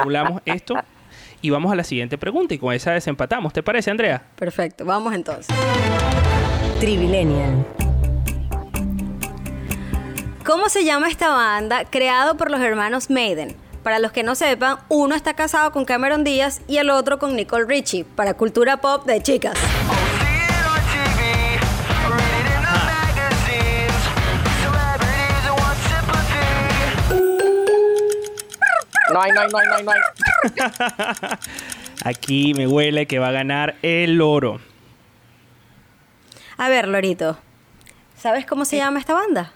[0.00, 0.74] Anulamos esto.
[1.42, 2.54] Y vamos a la siguiente pregunta.
[2.54, 3.52] Y con esa desempatamos.
[3.52, 4.22] ¿Te parece, Andrea?
[4.36, 5.54] Perfecto, vamos entonces.
[6.80, 7.66] Trivilenial.
[10.46, 13.56] ¿Cómo se llama esta banda creado por los hermanos Maiden?
[13.84, 17.36] Para los que no sepan, uno está casado con Cameron Díaz y el otro con
[17.36, 19.56] Nicole Richie, para cultura pop de chicas.
[29.12, 31.38] No hay, no hay, no hay, no hay, no hay.
[32.04, 34.60] Aquí me huele que va a ganar el loro.
[36.56, 37.38] A ver, Lorito,
[38.18, 39.52] ¿sabes cómo se llama esta banda?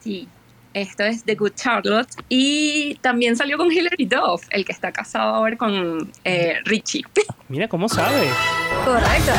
[0.00, 0.28] Sí.
[0.76, 2.10] Esto es The Good Charlotte.
[2.28, 7.02] Y también salió con Hilary Duff, el que está casado ahora con eh, Richie.
[7.48, 8.28] Mira cómo sabe.
[8.84, 9.32] Correcto.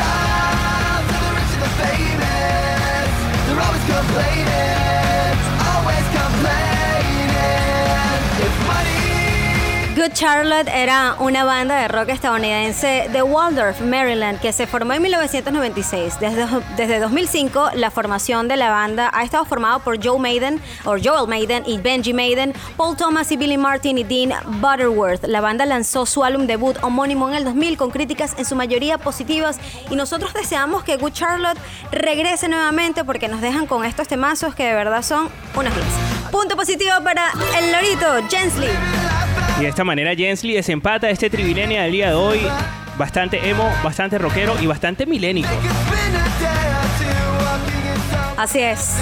[10.08, 15.02] Good Charlotte era una banda de rock estadounidense de Waldorf, Maryland, que se formó en
[15.02, 16.18] 1996.
[16.18, 16.46] Desde,
[16.78, 21.28] desde 2005, la formación de la banda ha estado formada por Joe Maiden, o Joel
[21.28, 25.26] Maiden y Benji Maiden, Paul Thomas y Billy Martin y Dean Butterworth.
[25.26, 28.96] La banda lanzó su álbum debut homónimo en el 2000 con críticas en su mayoría
[28.96, 31.58] positivas y nosotros deseamos que Good Charlotte
[31.92, 35.86] regrese nuevamente porque nos dejan con estos temazos que de verdad son unas 10.
[36.30, 38.70] Punto positivo para el lorito, Jensley.
[39.58, 42.40] Y de esta manera Jensley desempata este trivilenia del día de hoy.
[42.96, 45.48] Bastante emo, bastante rockero y bastante milénico.
[48.36, 48.94] Así es.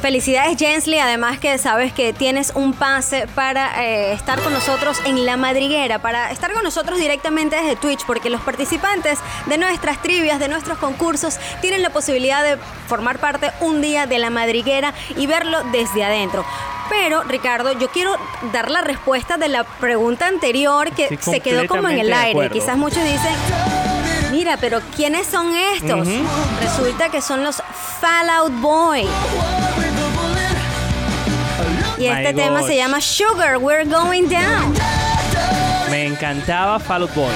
[0.00, 5.24] Felicidades Jensley, además que sabes que tienes un pase para eh, estar con nosotros en
[5.24, 10.40] La Madriguera, para estar con nosotros directamente desde Twitch, porque los participantes de nuestras trivias,
[10.40, 15.26] de nuestros concursos, tienen la posibilidad de formar parte un día de La Madriguera y
[15.26, 16.44] verlo desde adentro.
[16.88, 18.16] Pero, Ricardo, yo quiero
[18.52, 22.50] dar la respuesta de la pregunta anterior que Sí, se quedó como en el aire.
[22.50, 23.34] Quizás muchos dicen,
[24.30, 26.06] mira, pero ¿quiénes son estos?
[26.60, 27.62] Resulta que son los
[28.00, 29.06] Fallout Boy.
[31.96, 32.68] Y este My tema gosh.
[32.68, 34.74] se llama Sugar, We're Going Down.
[35.90, 37.32] Me encantaba Fall Out Boy.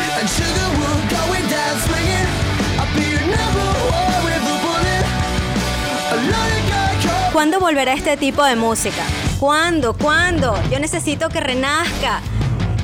[7.33, 9.03] ¿Cuándo volverá este tipo de música?
[9.39, 9.95] ¿Cuándo?
[9.95, 10.59] ¿Cuándo?
[10.69, 12.21] Yo necesito que renazca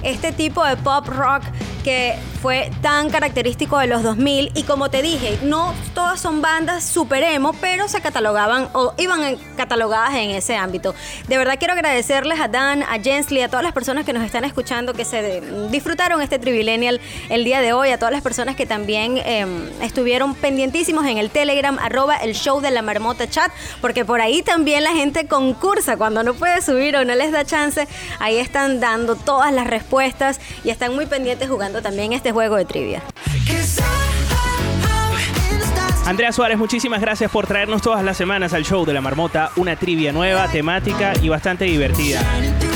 [0.05, 1.43] este tipo de pop rock
[1.83, 6.85] que fue tan característico de los 2000 y como te dije, no todas son bandas
[6.85, 10.94] super emo, pero se catalogaban o iban catalogadas en ese ámbito.
[11.26, 14.44] De verdad quiero agradecerles a Dan, a Jensley, a todas las personas que nos están
[14.44, 18.66] escuchando, que se disfrutaron este Trivillennial el día de hoy, a todas las personas que
[18.66, 19.46] también eh,
[19.80, 24.42] estuvieron pendientísimos en el Telegram, arroba el show de la marmota chat, porque por ahí
[24.42, 28.80] también la gente concursa cuando no puede subir o no les da chance, ahí están
[28.80, 33.03] dando todas las respuestas y están muy pendientes jugando también este juego de trivia.
[36.07, 39.77] Andrea Suárez, muchísimas gracias por traernos todas las semanas al show de la marmota una
[39.77, 42.20] trivia nueva, temática y bastante divertida.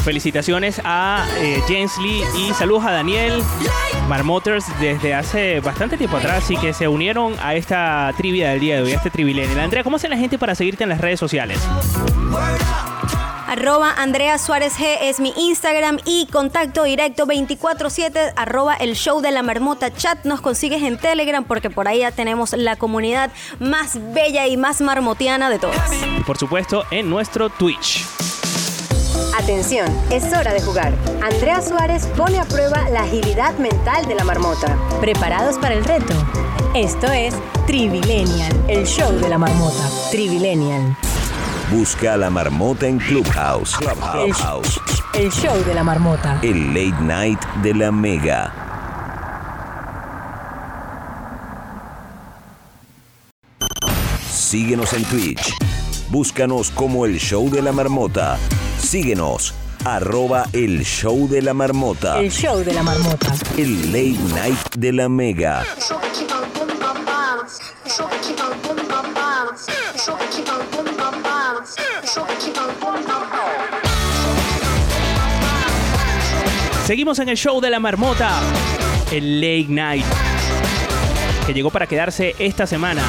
[0.03, 3.43] Felicitaciones a eh, Jensley y saludos a Daniel
[4.09, 8.77] Marmoters desde hace bastante tiempo atrás y que se unieron a esta trivia del día
[8.77, 9.61] de hoy, a este trivilenio.
[9.61, 11.59] Andrea, ¿cómo hace la gente para seguirte en las redes sociales?
[13.49, 19.31] Arroba Andrea Suárez G es mi Instagram y contacto directo 24-7 arroba el show de
[19.31, 20.23] la marmota chat.
[20.27, 24.83] Nos consigues en Telegram porque por ahí ya tenemos la comunidad más bella y más
[24.83, 25.91] marmotiana de todas.
[26.19, 28.05] Y por supuesto en nuestro Twitch.
[29.39, 30.93] Atención, es hora de jugar.
[31.23, 34.77] Andrea Suárez pone a prueba la agilidad mental de la marmota.
[35.01, 36.13] ¿Preparados para el reto?
[36.75, 37.35] Esto es
[37.67, 39.89] Trivilenial, el show de la marmota.
[40.11, 40.97] Trivilenial,
[41.71, 43.77] Busca a la marmota en Clubhouse.
[43.77, 44.81] Clubhouse.
[45.13, 46.39] el show de la marmota.
[46.41, 48.55] El late night de la Mega.
[54.31, 55.55] Síguenos en Twitch.
[56.09, 58.39] Búscanos como el show de la marmota.
[58.81, 59.53] Síguenos.
[59.85, 62.19] Arroba el show de la marmota.
[62.19, 63.35] El show de la marmota.
[63.59, 65.67] El late night de la Mega.
[76.87, 78.41] Seguimos en el show de la marmota,
[79.13, 80.07] el Late Night,
[81.47, 83.03] que llegó para quedarse esta semana.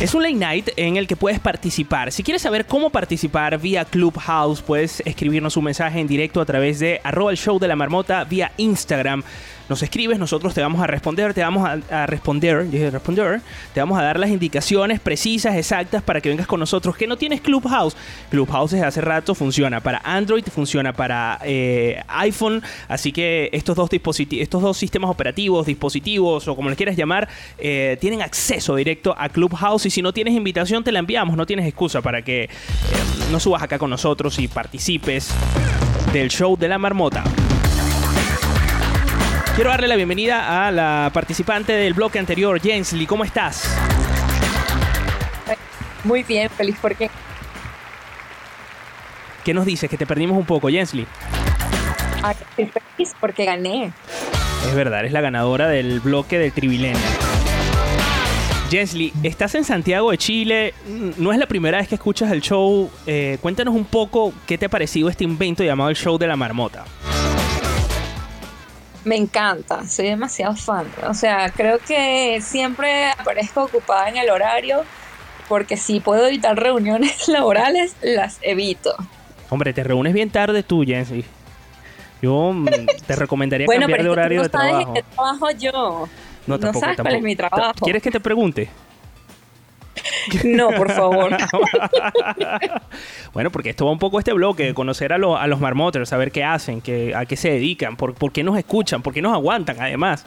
[0.00, 2.12] Es un late night en el que puedes participar.
[2.12, 6.78] Si quieres saber cómo participar vía Clubhouse, puedes escribirnos un mensaje en directo a través
[6.78, 9.24] de arroba show de la marmota vía Instagram.
[9.68, 14.18] Nos escribes, nosotros te vamos a responder, te vamos a, responder, te vamos a dar
[14.18, 16.96] las indicaciones precisas, exactas para que vengas con nosotros.
[16.96, 17.94] Que no tienes Clubhouse.
[18.30, 23.90] Clubhouse desde hace rato funciona para Android, funciona para eh, iPhone, así que estos dos
[23.90, 27.28] dispositivos, estos dos sistemas operativos, dispositivos o como les quieras llamar,
[27.58, 31.44] eh, tienen acceso directo a Clubhouse y si no tienes invitación te la enviamos, no
[31.44, 32.48] tienes excusa para que eh,
[33.30, 35.30] no subas acá con nosotros y participes
[36.12, 37.24] del show de la marmota.
[39.58, 43.06] Quiero darle la bienvenida a la participante del bloque anterior, Jensly.
[43.06, 43.76] ¿Cómo estás?
[46.04, 47.10] Muy bien, feliz porque
[49.44, 49.90] ¿Qué nos dices?
[49.90, 51.08] Que te perdimos un poco, Jensly.
[52.22, 53.92] ah, estoy feliz porque gané.
[54.64, 57.02] Es verdad, eres la ganadora del bloque del Trivilenial.
[58.70, 60.74] Jensly, estás en Santiago de Chile.
[61.16, 62.88] No es la primera vez que escuchas el show.
[63.08, 66.36] Eh, cuéntanos un poco qué te ha parecido este invento llamado el show de la
[66.36, 66.84] marmota.
[69.08, 70.84] Me encanta, soy demasiado fan.
[71.08, 74.84] O sea, creo que siempre aparezco ocupada en el horario
[75.48, 78.94] porque si puedo evitar reuniones laborales, las evito.
[79.48, 81.24] Hombre, te reúnes bien tarde tú, Jensly.
[82.20, 82.66] Yo mm,
[83.06, 84.88] te recomendaría Bueno, cambiar pero de horario tú de no sabes trabajo.
[84.88, 86.08] en qué trabajo yo.
[86.46, 87.24] No, tampoco, sabes cuál es tampoco.
[87.24, 87.72] mi trabajo.
[87.82, 88.68] ¿Quieres que te pregunte?
[90.44, 91.36] No, por favor.
[93.32, 96.08] Bueno, porque esto va un poco a este bloque, conocer a, los- a los marmoters,
[96.08, 99.22] saber qué hacen, qué, a qué se dedican, por, por qué nos escuchan, por qué
[99.22, 100.24] nos aguantan, además.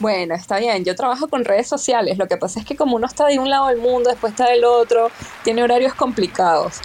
[0.00, 0.84] Bueno, está bien.
[0.84, 2.18] Yo trabajo con redes sociales.
[2.18, 4.50] Lo que pasa es que como uno está de un lado del mundo, después está
[4.50, 5.10] del otro,
[5.44, 6.80] tiene horarios complicados.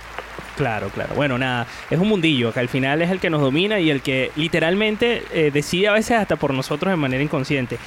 [0.56, 1.16] Claro, claro.
[1.16, 4.02] Bueno, nada, es un mundillo que al final es el que nos domina y el
[4.02, 7.78] que literalmente eh, decide a veces hasta por nosotros de manera inconsciente.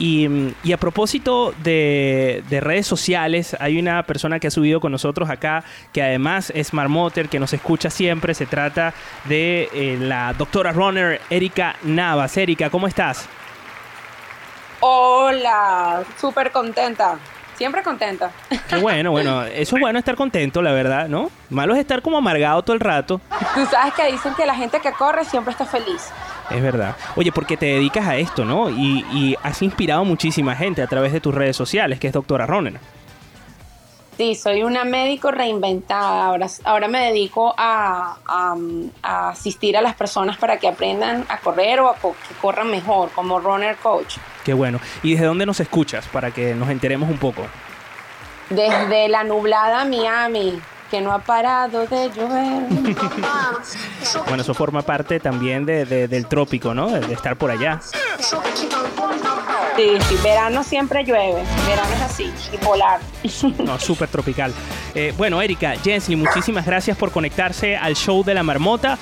[0.00, 4.92] Y, y a propósito de, de redes sociales, hay una persona que ha subido con
[4.92, 8.32] nosotros acá, que además es marmoter, que nos escucha siempre.
[8.32, 8.94] Se trata
[9.26, 12.34] de eh, la doctora runner Erika Navas.
[12.38, 13.28] Erika, ¿cómo estás?
[14.80, 17.18] Hola, súper contenta.
[17.58, 18.30] Siempre contenta.
[18.70, 21.30] Qué bueno, bueno, eso es bueno estar contento, la verdad, ¿no?
[21.50, 23.20] Malo es estar como amargado todo el rato.
[23.54, 26.10] Tú sabes que dicen que la gente que corre siempre está feliz.
[26.50, 26.96] Es verdad.
[27.16, 28.70] Oye, porque te dedicas a esto, ¿no?
[28.70, 32.46] Y, y has inspirado muchísima gente a través de tus redes sociales, que es Doctora
[32.46, 32.78] Runner.
[34.16, 36.26] Sí, soy una médico reinventada.
[36.26, 38.56] Ahora, ahora me dedico a, a-
[39.02, 42.70] a asistir a las personas para que aprendan a correr o a co- que corran
[42.70, 44.16] mejor, como runner coach.
[44.44, 44.78] Qué bueno.
[45.02, 46.06] ¿Y desde dónde nos escuchas?
[46.08, 47.46] Para que nos enteremos un poco.
[48.50, 50.60] Desde la nublada Miami,
[50.90, 52.62] que no ha parado de llover.
[54.26, 56.88] Bueno, eso forma parte también de- de- del trópico, ¿no?
[56.88, 57.80] De, de estar por allá.
[59.76, 61.42] Sí, sí, verano siempre llueve.
[61.66, 63.00] Verano es así, bipolar.
[63.64, 64.52] No, súper tropical.
[64.94, 68.98] Eh, bueno, Erika, Jensly, muchísimas gracias por conectarse al show de la marmota.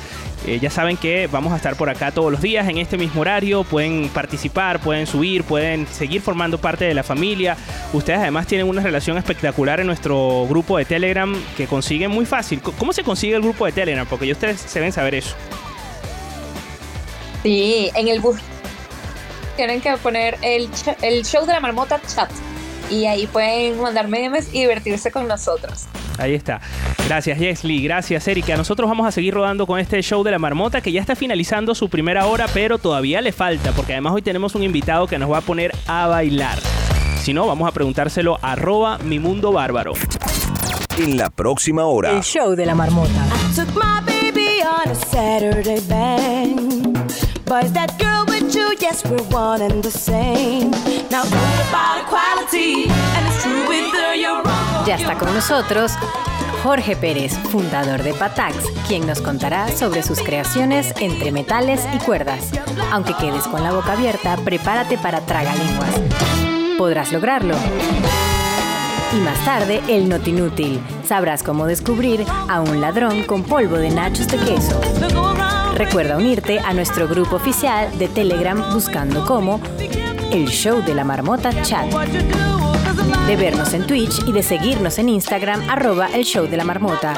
[0.47, 3.21] Eh, ya saben que vamos a estar por acá todos los días en este mismo
[3.21, 3.65] horario.
[3.65, 7.57] Pueden participar, pueden subir, pueden seguir formando parte de la familia.
[7.93, 12.61] Ustedes además tienen una relación espectacular en nuestro grupo de Telegram que consiguen muy fácil.
[12.61, 14.07] ¿Cómo se consigue el grupo de Telegram?
[14.07, 15.35] Porque ya ustedes se deben saber eso.
[17.43, 18.39] Sí, en el bus
[19.57, 20.69] tienen que poner el,
[21.03, 22.31] el show de la marmota chat.
[22.91, 25.87] Y ahí pueden mandar memes y divertirse con nosotros.
[26.19, 26.61] Ahí está.
[27.07, 27.83] Gracias, Jesly.
[27.83, 28.57] Gracias, Erika.
[28.57, 31.75] Nosotros vamos a seguir rodando con este show de la marmota que ya está finalizando
[31.75, 35.31] su primera hora, pero todavía le falta, porque además hoy tenemos un invitado que nos
[35.31, 36.59] va a poner a bailar.
[37.21, 39.93] Si no, vamos a preguntárselo a arroba mi mundo bárbaro.
[40.99, 42.11] en la próxima hora.
[42.11, 43.11] El show de la marmota.
[43.11, 46.93] I took my baby on a Saturday bang.
[47.45, 48.28] But that girl?
[48.91, 50.71] Yes, we're one and the same.
[51.11, 52.89] Now, what about equality?
[52.89, 54.87] And it's true with her, you're wrong.
[54.87, 55.93] Ya está con nosotros
[56.63, 62.51] Jorge Pérez, fundador de Patax, quien nos contará sobre sus creaciones entre metales y cuerdas.
[62.91, 65.95] Aunque quedes con la boca abierta, prepárate para tragalenguas.
[66.79, 67.57] Podrás lograrlo.
[69.13, 70.81] Y más tarde, el Notinútil.
[71.07, 74.81] Sabrás cómo descubrir a un ladrón con polvo de nachos de queso.
[75.79, 79.61] Recuerda unirte a nuestro grupo oficial de Telegram buscando como
[80.33, 81.87] El Show de la Marmota Chat.
[83.29, 87.15] De vernos en Twitch y de seguirnos en Instagram arroba El Show de la Marmota.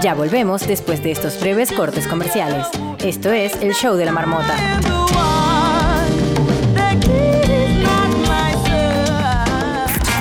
[0.00, 2.66] Ya volvemos después de estos breves cortes comerciales.
[3.04, 4.56] Esto es El Show de la Marmota.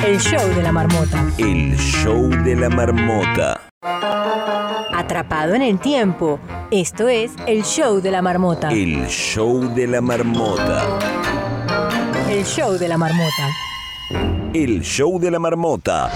[0.06, 1.26] El Show de la Marmota.
[1.38, 3.62] El show de la marmota.
[5.12, 6.40] Atrapado en el tiempo.
[6.72, 8.70] Esto es El Show de la Marmota.
[8.70, 10.86] El show de la marmota.
[12.30, 13.50] El Show de la Marmota.
[14.54, 16.10] El show de la marmota.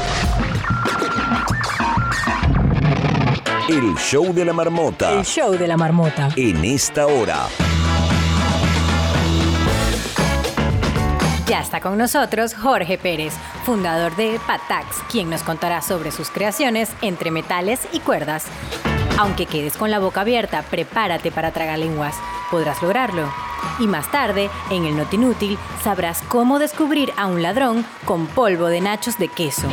[3.67, 5.11] El show de la marmota.
[5.11, 6.29] El Show de la Marmota.
[6.37, 7.47] En esta hora.
[11.47, 13.35] Ya está con nosotros Jorge Pérez,
[13.65, 18.45] fundador de Patax, quien nos contará sobre sus creaciones entre metales y cuerdas.
[19.19, 22.15] Aunque quedes con la boca abierta, prepárate para tragalenguas.
[22.49, 23.31] Podrás lograrlo.
[23.79, 28.81] Y más tarde, en el Notinútil, sabrás cómo descubrir a un ladrón con polvo de
[28.81, 29.67] nachos de queso.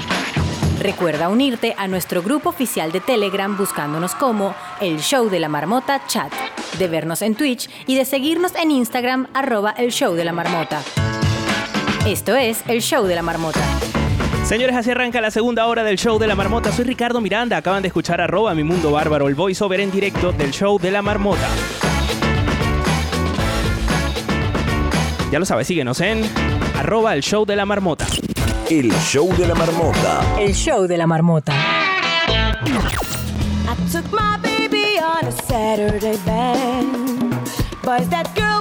[0.79, 6.03] Recuerda unirte a nuestro grupo oficial de Telegram buscándonos como El Show de la Marmota
[6.07, 6.33] Chat,
[6.79, 10.83] de vernos en Twitch y de seguirnos en Instagram arroba El Show de la Marmota.
[12.07, 13.61] Esto es El Show de la Marmota.
[14.45, 16.73] Señores, así arranca la segunda hora del show de la marmota.
[16.73, 17.57] Soy Ricardo Miranda.
[17.57, 21.01] Acaban de escuchar arroba mi mundo bárbaro, el voiceover en directo del show de la
[21.01, 21.49] marmota.
[25.31, 26.29] Ya lo sabes, síguenos en
[26.77, 28.05] arroba el show de la marmota.
[28.69, 30.21] El show de la marmota.
[30.41, 31.53] El Show de la Marmota.
[33.65, 37.31] I took my baby on a Saturday bang.
[37.85, 38.52] But is that girl?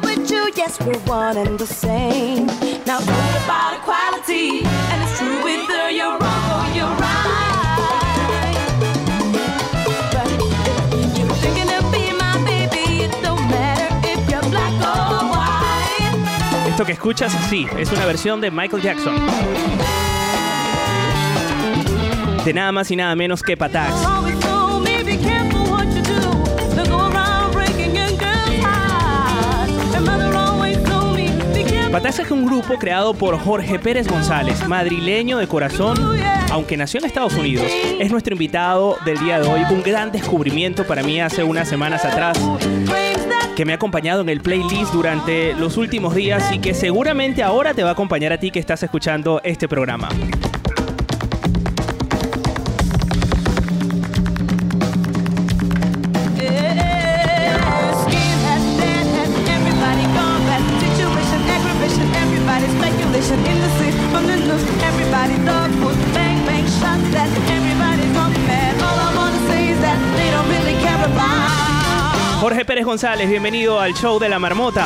[0.56, 2.46] Yes, we're one and the same.
[2.86, 4.64] Now, what about equality?
[4.64, 8.58] And it's true with her, you're wrong or you're right.
[10.12, 10.28] But
[11.00, 16.70] if you're thinking of being my baby, it don't matter if you're black or white.
[16.70, 19.16] Esto que escuchas, sí, es una versión de Michael Jackson.
[22.46, 24.51] De nada más y nada menos que Patax.
[31.92, 35.98] Patax es un grupo creado por Jorge Pérez González, madrileño de corazón,
[36.50, 37.70] aunque nació en Estados Unidos.
[38.00, 42.06] Es nuestro invitado del día de hoy, un gran descubrimiento para mí hace unas semanas
[42.06, 42.40] atrás,
[43.58, 47.74] que me ha acompañado en el playlist durante los últimos días y que seguramente ahora
[47.74, 50.08] te va a acompañar a ti que estás escuchando este programa.
[72.92, 74.86] González, bienvenido al show de la marmota.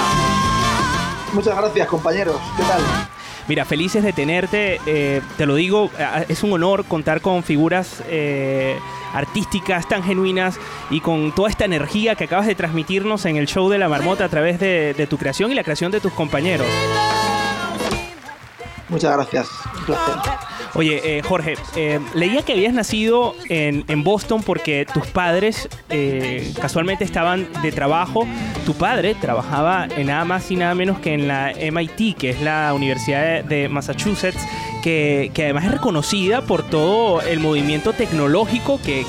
[1.33, 2.39] Muchas gracias, compañeros.
[2.55, 2.79] ¿Qué tal?
[3.47, 5.89] Mira, felices de tenerte, eh, te lo digo,
[6.29, 8.77] es un honor contar con figuras eh,
[9.11, 10.59] artísticas tan genuinas
[10.91, 14.25] y con toda esta energía que acabas de transmitirnos en el show de la marmota
[14.25, 16.67] a través de, de tu creación y la creación de tus compañeros.
[18.87, 19.47] Muchas gracias.
[19.79, 20.15] Un placer.
[20.75, 27.05] Oye, eh, Jorge, eh, leía que habías nacido en, Boston porque tus padres eh, casualmente
[27.05, 28.27] estaban de trabajo.
[28.65, 32.41] Tu padre trabajaba en nada más y nada menos que en la MIT, que es
[32.41, 34.45] la Universidad de, Massachusetts,
[34.83, 39.05] que, además es reconocida por todo el movimiento tecnológico que,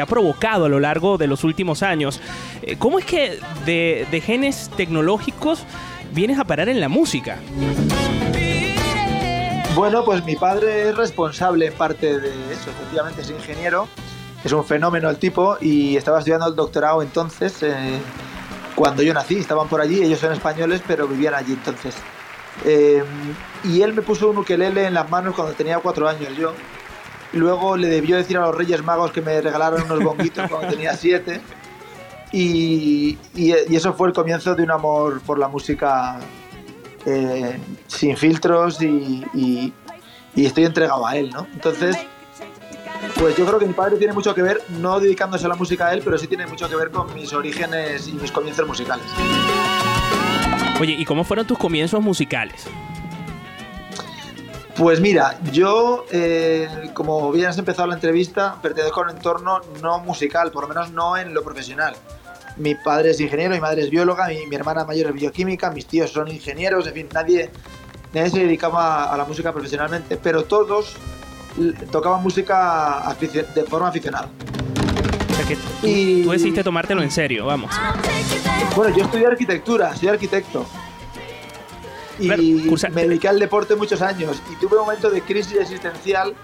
[0.00, 2.22] ha provocado a lo largo de los últimos años.
[2.78, 5.64] ¿Cómo es que de, de genes tecnológicos
[6.14, 7.38] vienes a parar en la música?
[9.74, 12.70] Bueno, pues mi padre es responsable en parte de eso.
[12.70, 13.88] Efectivamente es ingeniero.
[14.44, 17.98] Es un fenómeno el tipo y estaba estudiando el doctorado entonces, eh,
[18.74, 19.38] cuando yo nací.
[19.38, 21.94] Estaban por allí, ellos son españoles, pero vivían allí entonces.
[22.64, 23.02] Eh,
[23.64, 26.52] y él me puso un ukelele en las manos cuando tenía cuatro años yo.
[27.32, 30.94] Luego le debió decir a los Reyes Magos que me regalaron unos bonguitos cuando tenía
[30.96, 31.40] siete.
[32.30, 36.18] Y, y- y eso fue el comienzo de un amor por la música
[37.06, 39.72] eh, sin filtros y, y-
[40.34, 41.46] y estoy entregado a él, ¿no?
[41.52, 41.96] Entonces,
[43.18, 45.88] Pues yo creo que mi padre tiene mucho que ver, no dedicándose a la música
[45.88, 49.04] a él, pero sí tiene mucho que ver con mis orígenes y mis comienzos musicales.
[50.80, 52.64] Oye, ¿y cómo fueron tus comienzos musicales?
[54.76, 59.98] Pues mira, yo, eh, como bien has empezado la entrevista, pertenezco a un entorno no
[60.00, 61.94] musical, por lo menos no en lo profesional.
[62.56, 65.86] Mi padre es ingeniero, mi madre es bióloga, mi, mi hermana mayor es bioquímica, mis
[65.86, 67.50] tíos son ingenieros, en fin, nadie,
[68.12, 70.96] nadie se dedicaba a la música profesionalmente, pero todos
[71.90, 74.28] tocaban música de forma aficionada.
[75.30, 77.74] O sea que tú, tú decidiste tomártelo en serio, vamos.
[78.76, 80.66] Bueno, yo estudié arquitectura, soy arquitecto.
[82.18, 86.34] Y me dediqué al deporte muchos años y tuve un momento de crisis existencial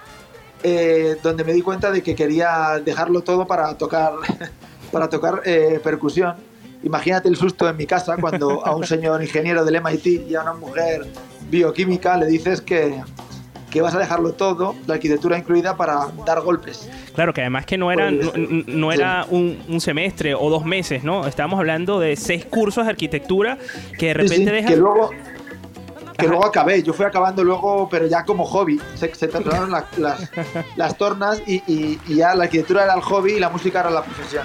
[0.62, 4.14] eh, donde me di cuenta de que quería dejarlo todo para tocar,
[4.90, 6.34] para tocar eh, percusión.
[6.82, 10.42] Imagínate el susto en mi casa cuando a un señor ingeniero del MIT y a
[10.42, 11.06] una mujer
[11.50, 13.02] bioquímica le dices que,
[13.70, 16.88] que vas a dejarlo todo, la arquitectura incluida, para dar golpes.
[17.14, 20.48] Claro, que además que no era, no, Pues, no- no era un, un semestre o
[20.50, 21.26] dos meses, ¿no?
[21.26, 23.58] Estábamos hablando de seis cursos de arquitectura
[23.98, 24.70] que de Sí, repente sí, dejas...
[24.70, 25.10] que luego
[26.16, 28.80] que luego acabé, yo fui acabando luego, pero ya como hobby.
[28.96, 30.30] Se, se la- las,
[30.76, 33.90] las tornas y, y- y ya la arquitectura era el hobby y la música era
[33.90, 34.44] la profesión.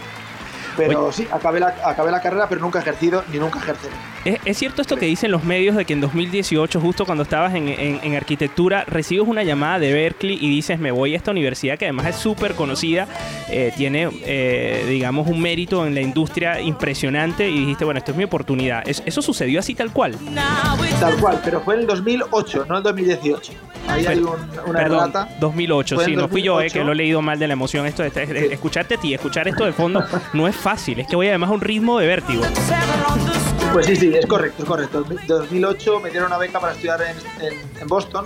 [0.77, 3.93] Pero sí, acabé la, acabé la carrera, pero nunca he ejercido ni nunca ejerceré.
[4.25, 7.53] ¿Es, es cierto esto que dicen los medios de que en 2018, justo cuando estabas
[7.55, 11.31] en, en- en arquitectura, recibes una llamada de Berkeley y dices, me voy a esta
[11.31, 13.07] universidad que además es súper conocida,
[13.49, 18.17] eh, tiene, eh, digamos, un mérito en la industria impresionante y dijiste, bueno, esto es
[18.17, 18.87] mi oportunidad.
[18.87, 20.15] ¿Es- ¿Eso sucedió así tal cual?
[20.99, 23.51] Tal cual, pero fue en el 2008, no el 2018.
[23.87, 24.27] Ahí hay un-
[24.65, 25.29] una Perdón, errata.
[25.39, 26.73] 2008, Fue en sí, no fui yo, eh, 2008.
[26.79, 27.85] que lo he leído mal de la emoción.
[27.85, 30.01] Esto, de- de- escucharte a ti, escuchar esto de fondo
[30.33, 32.41] no es fácil, es que voy además a un ritmo de vértigo.
[33.73, 35.05] Pues sí, sí, es correcto, es correcto.
[35.09, 38.25] En 2008 me dieron una beca para estudiar en, en- en Boston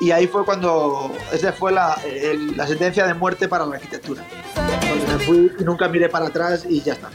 [0.00, 4.24] y ahí fue cuando, esa fue la, el- la sentencia de muerte para la arquitectura.
[4.54, 7.08] Cuando me fui nunca miré para atrás y ya está.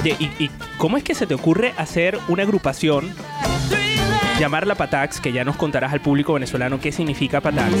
[0.00, 3.14] Oye, ¿y, y cómo es que se te ocurre hacer una agrupación,
[4.38, 7.74] llamarla Patax, que ya nos contarás al público venezolano qué significa Patax,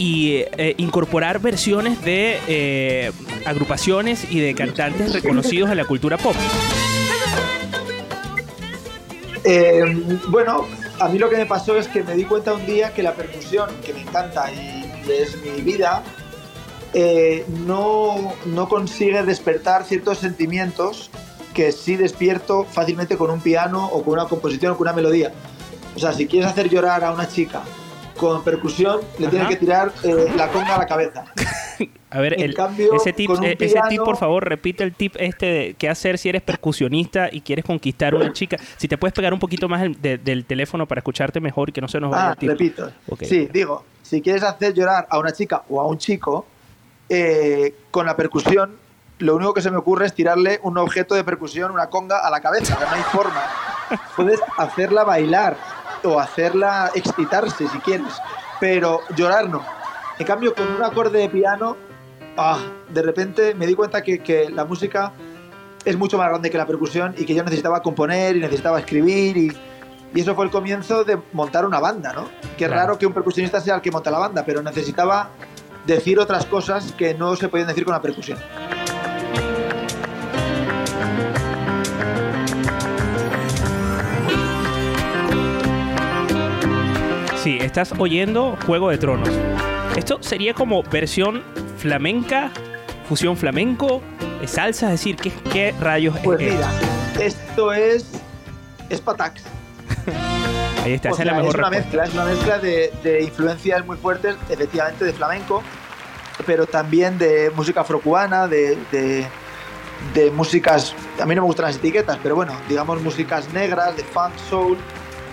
[0.00, 3.12] y eh, incorporar versiones de eh,
[3.44, 6.34] agrupaciones y de cantantes reconocidos de la cultura pop?
[9.44, 9.84] Eh,
[10.28, 10.66] bueno,
[11.00, 13.12] a mí lo que me pasó es que me di cuenta un día que la
[13.12, 16.02] percusión, que me encanta y es mi vida,
[16.94, 21.10] eh, no, no consigue despertar ciertos sentimientos
[21.52, 25.30] que sí despierto fácilmente con un piano o con una composición o con una melodía.
[25.94, 27.64] O sea, si quieres hacer llorar a una chica
[28.20, 29.48] con percusión, le tienes Ajá.
[29.48, 31.24] que tirar eh, la conga a la cabeza.
[32.10, 35.46] A ver, el- cambio, ese, tip, eh, ese tip, por favor, repite el tip este
[35.46, 38.58] de qué hacer si eres percusionista y quieres conquistar a una chica.
[38.76, 41.72] Si te puedes pegar un poquito más el- de- del teléfono para escucharte mejor y
[41.72, 42.50] que no se nos vaya Ah, el tip.
[42.50, 42.90] repito.
[43.08, 43.22] Ok.
[43.22, 46.44] Sí, digo, si quieres hacer llorar a una chica o a un chico,
[47.08, 48.76] eh, con la percusión,
[49.20, 52.30] lo único que se me ocurre es tirarle un objeto de percusión, una conga, a
[52.30, 52.76] la cabeza.
[52.76, 53.42] que No hay forma.
[54.16, 55.56] Puedes hacerla bailar
[56.04, 58.12] o hacerla excitarse si quieres,
[58.58, 59.64] pero llorar no.
[60.18, 61.76] En cambio, con un acorde de piano,
[62.36, 65.12] ah, de repente me di cuenta que, que la música
[65.84, 69.36] es mucho más grande que la percusión y que yo necesitaba componer y necesitaba escribir
[69.36, 69.52] y,
[70.14, 72.28] y eso fue el comienzo de montar una banda, ¿no?
[72.58, 72.74] Claro.
[72.74, 75.30] raro que un percusionista sea el que monta la banda, pero necesitaba
[75.86, 78.38] decir otras cosas que no se podían decir con la percusión.
[87.42, 89.30] Sí, estás oyendo Juego de Tronos.
[89.96, 91.42] Esto sería como versión
[91.78, 92.50] flamenca,
[93.08, 94.02] fusión flamenco,
[94.46, 96.70] salsa, es decir, ¿qué, qué rayos es Pues mira,
[97.18, 98.06] esto es.
[98.88, 99.42] es Patax.
[100.84, 101.70] Ahí está, O esa es la mejor una respuesta.
[101.70, 105.62] mezcla, es una mezcla de, de influencias muy fuertes, efectivamente, de flamenco,
[106.46, 109.26] pero también de música afrocubana, de, de,
[110.14, 114.04] de músicas, a mí no me gustan las etiquetas, pero bueno, digamos músicas negras, de
[114.04, 114.78] funk, soul,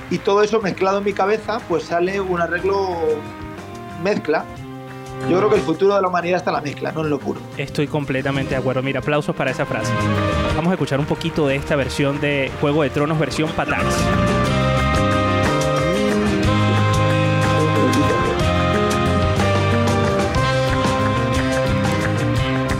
[0.09, 2.87] y todo eso mezclado en mi cabeza, pues sale un arreglo
[4.03, 4.45] mezcla.
[5.29, 7.19] Yo creo que el futuro de la humanidad está en la mezcla, no en lo
[7.19, 7.41] puro.
[7.57, 8.83] Estoy completamente de acuerdo.
[8.83, 9.91] Mira, aplausos para esa frase.
[10.55, 13.83] Vamos a escuchar un poquito de esta versión de Juego de Tronos, versión Patax.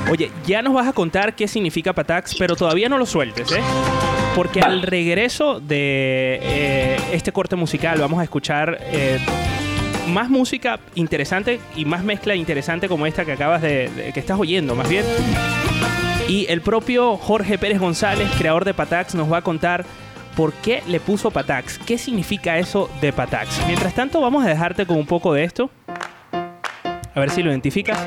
[0.09, 3.61] Oye, ya nos vas a contar qué significa Patax, pero todavía no lo sueltes, ¿eh?
[4.37, 9.17] Porque al regreso de eh, este corte musical vamos a escuchar eh,
[10.09, 14.39] más música interesante y más mezcla interesante como esta que acabas de, de- que estás
[14.39, 15.03] oyendo, más bien.
[16.27, 19.85] Y el propio Jorge Pérez González, creador de Patax, nos va a contar
[20.35, 21.79] por qué le puso Patax.
[21.79, 23.65] ¿Qué significa eso de Patax?
[23.65, 25.71] Mientras tanto, vamos a dejarte con un poco de esto.
[26.31, 27.97] A ver si lo identificas.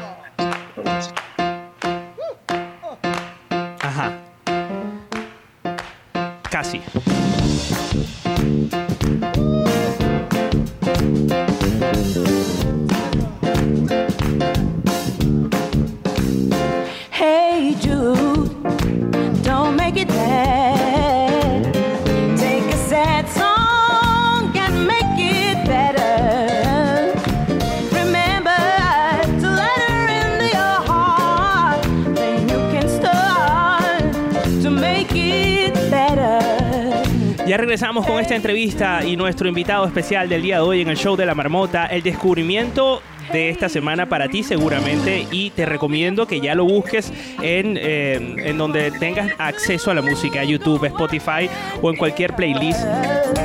[37.71, 41.14] Regresamos con esta entrevista y nuestro invitado especial del día de hoy en el show
[41.14, 43.01] de la marmota, el descubrimiento
[43.33, 48.35] de esta semana para ti seguramente y te recomiendo que ya lo busques en, eh,
[48.39, 51.49] en donde tengas acceso a la música, YouTube, Spotify
[51.81, 52.81] o en cualquier playlist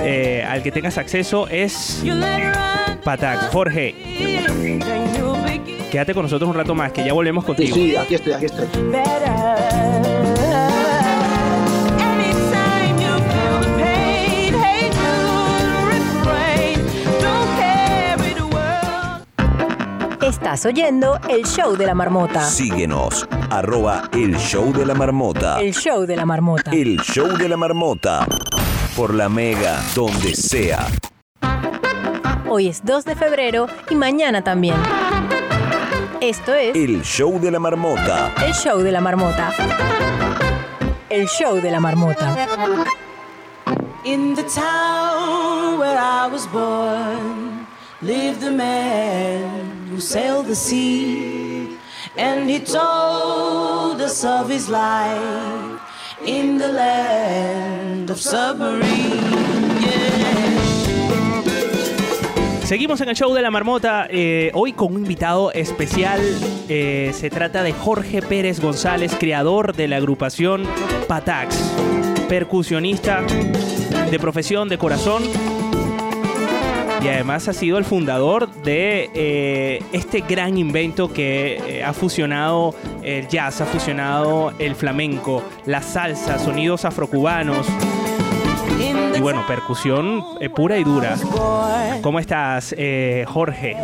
[0.04, 2.04] eh, al que tengas acceso es
[3.04, 3.52] Patac.
[3.52, 3.94] Jorge,
[5.92, 7.76] quédate con nosotros un rato más que ya volvemos Sí, contigo.
[7.76, 8.66] sí, aquí estoy, aquí estoy.
[20.56, 22.42] Estás oyendo el show de la marmota.
[22.42, 25.60] Síguenos, arroba el show de la marmota.
[25.60, 26.72] El show de la marmota.
[26.72, 28.26] El show de la marmota.
[28.96, 30.88] Por la mega, donde sea.
[32.48, 34.78] Hoy es 2 de febrero y mañana también.
[36.22, 38.32] Esto es El show de la marmota.
[38.42, 39.54] el show de la marmota.
[41.10, 42.34] El show de la marmota.
[44.06, 47.68] In the town where I was born
[48.02, 49.55] lived a man
[49.96, 51.78] who the sea,
[52.18, 55.80] and he told us of his life
[56.26, 59.46] in the land of submarine.
[62.64, 66.20] Seguimos en el show de la marmota, eh, hoy con un invitado especial.
[66.68, 70.64] Eh, se trata de Jorge Pérez González, creador de la agrupación
[71.08, 71.56] Patax,
[72.28, 73.22] percusionista
[74.10, 75.24] de profesión, de corazón.
[77.02, 82.74] Y además ha sido el fundador de eh, este gran invento que eh, ha fusionado
[83.04, 87.68] el jazz, ha fusionado el flamenco, la salsa, sonidos afrocubanos.
[89.16, 91.16] Y bueno, percusión eh, pura y dura.
[92.02, 93.76] ¿Cómo estás, eh, Jorge?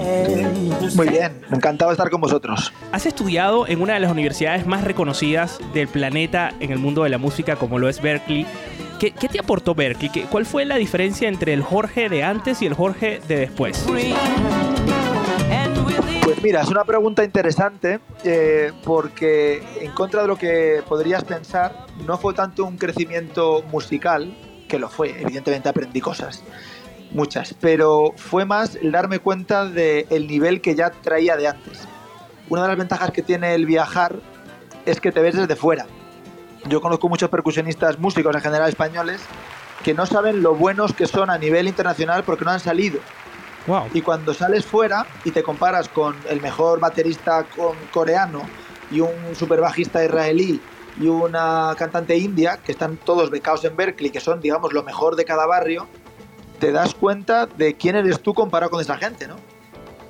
[0.96, 2.74] Muy bien, encantado de estar con vosotros.
[2.92, 7.10] Has estudiado en una de las universidades más reconocidas del planeta en el mundo de
[7.10, 8.46] la música, como lo es Berkeley.
[9.02, 10.12] ¿Qué, te aportó Berkeley?
[10.12, 13.84] ¿Qué- ¿Cuál fue la diferencia entre el Jorge de antes y el Jorge de después?
[16.24, 21.88] Pues mira, es una pregunta interesante eh, porque en contra de lo que podrías pensar,
[22.06, 24.38] no fue tanto un crecimiento musical,
[24.68, 26.44] que lo fue, evidentemente aprendí cosas,
[27.10, 31.88] muchas, pero fue más el darme cuenta del nivel que ya traía de antes.
[32.50, 34.18] Una de las ventajas que tiene el viajar
[34.86, 35.88] es que te ves desde fuera.
[36.68, 39.22] Yo conozco muchos percusionistas, músicos en general españoles,
[39.84, 43.00] que no saben lo buenos que son a nivel internacional porque no han salido.
[43.94, 48.42] Y cuando sales fuera y te comparas con el mejor baterista con- coreano
[48.92, 50.62] y un super bajista israelí
[51.00, 55.16] y una cantante india, que están todos becados en Berkeley, que son, digamos, lo mejor
[55.16, 55.88] de cada barrio,
[56.60, 59.36] te das cuenta de quién eres tú comparado con esa gente, ¿no?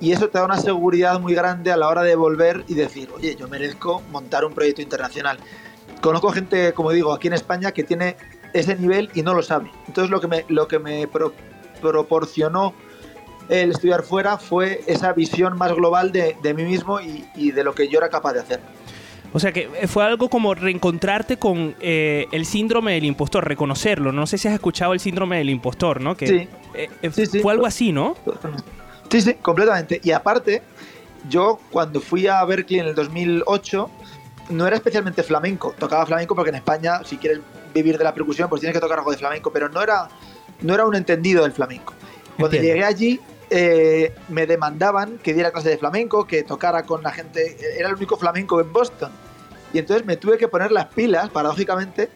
[0.00, 3.08] Y eso te da una seguridad muy grande a la hora de volver y decir,
[3.14, 5.38] oye, yo merezco montar un proyecto internacional.
[6.02, 8.16] Conozco gente, como digo, aquí en España que tiene
[8.52, 9.70] ese nivel y no lo sabe.
[9.86, 11.32] Entonces lo que me, lo que me pro-
[11.80, 12.74] proporcionó
[13.48, 17.64] el estudiar fuera fue esa visión más global de, de mí mismo y, y de
[17.64, 18.60] lo que yo era capaz de hacer.
[19.34, 24.12] O sea que eh, fue algo como reencontrarte con eh, el síndrome del impostor, reconocerlo.
[24.12, 26.16] No sé si has escuchado el síndrome del impostor, ¿no?
[26.16, 26.48] Que, Sí.
[26.74, 28.14] eh, eh, Fue algo así, ¿no?
[29.10, 30.00] Sí, sí, completamente.
[30.04, 30.62] Y aparte,
[31.28, 33.90] yo cuando fui a Berkeley en el 2008,
[34.50, 35.74] no era especialmente flamenco.
[35.78, 37.40] Tocaba flamenco porque en España, si quieres
[37.74, 40.08] vivir de la percusión, pues tienes que tocar algo de flamenco, pero no era,
[40.60, 41.94] no era un entendido del flamenco.
[42.36, 42.68] Cuando Entiendo.
[42.68, 43.20] llegué allí,
[43.50, 47.56] eh, me demandaban que diera clase de flamenco, que tocara con la gente.
[47.78, 49.12] Era el único flamenco en Boston.
[49.72, 52.10] Y entonces me tuve que poner las pilas, paradójicamente,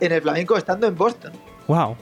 [0.00, 1.32] en el flamenco estando en Boston.
[1.66, 1.96] Wow.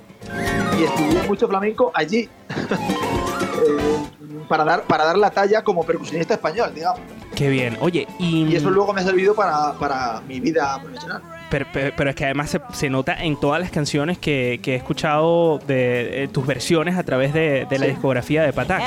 [0.79, 2.29] Y estudié mucho flamenco allí.
[3.61, 7.01] Eh, para, dar, para dar la talla como percusionista español, digamos.
[7.35, 7.77] Qué bien.
[7.81, 11.23] Oye, y, Y eso luego me ha servido para, para mi vida profesional.
[11.51, 14.73] pero, pero- pero es que además se, se nota en todas las canciones que, que
[14.73, 18.85] he escuchado de, eh, tus versiones a través de, de la discografía de Patax.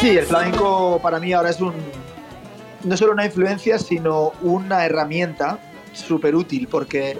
[0.00, 1.74] Sí, el flamenco para mí ahora es un
[2.82, 5.58] no solo una influencia, sino una herramienta
[5.92, 7.18] súper útil, porque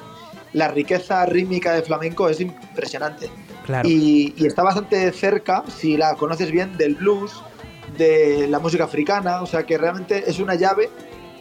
[0.55, 3.29] la riqueza rítmica de flamenco es impresionante.
[3.65, 3.89] Claro.
[3.89, 7.43] Y, y está bastante cerca, si la conoces bien, del blues,
[7.97, 10.91] de la música africana, o sea que realmente es una llave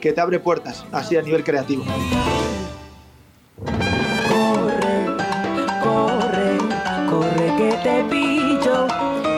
[0.01, 1.83] que te abre puertas, así a nivel creativo.
[5.83, 6.57] Corre,
[7.09, 8.87] corre que te pillo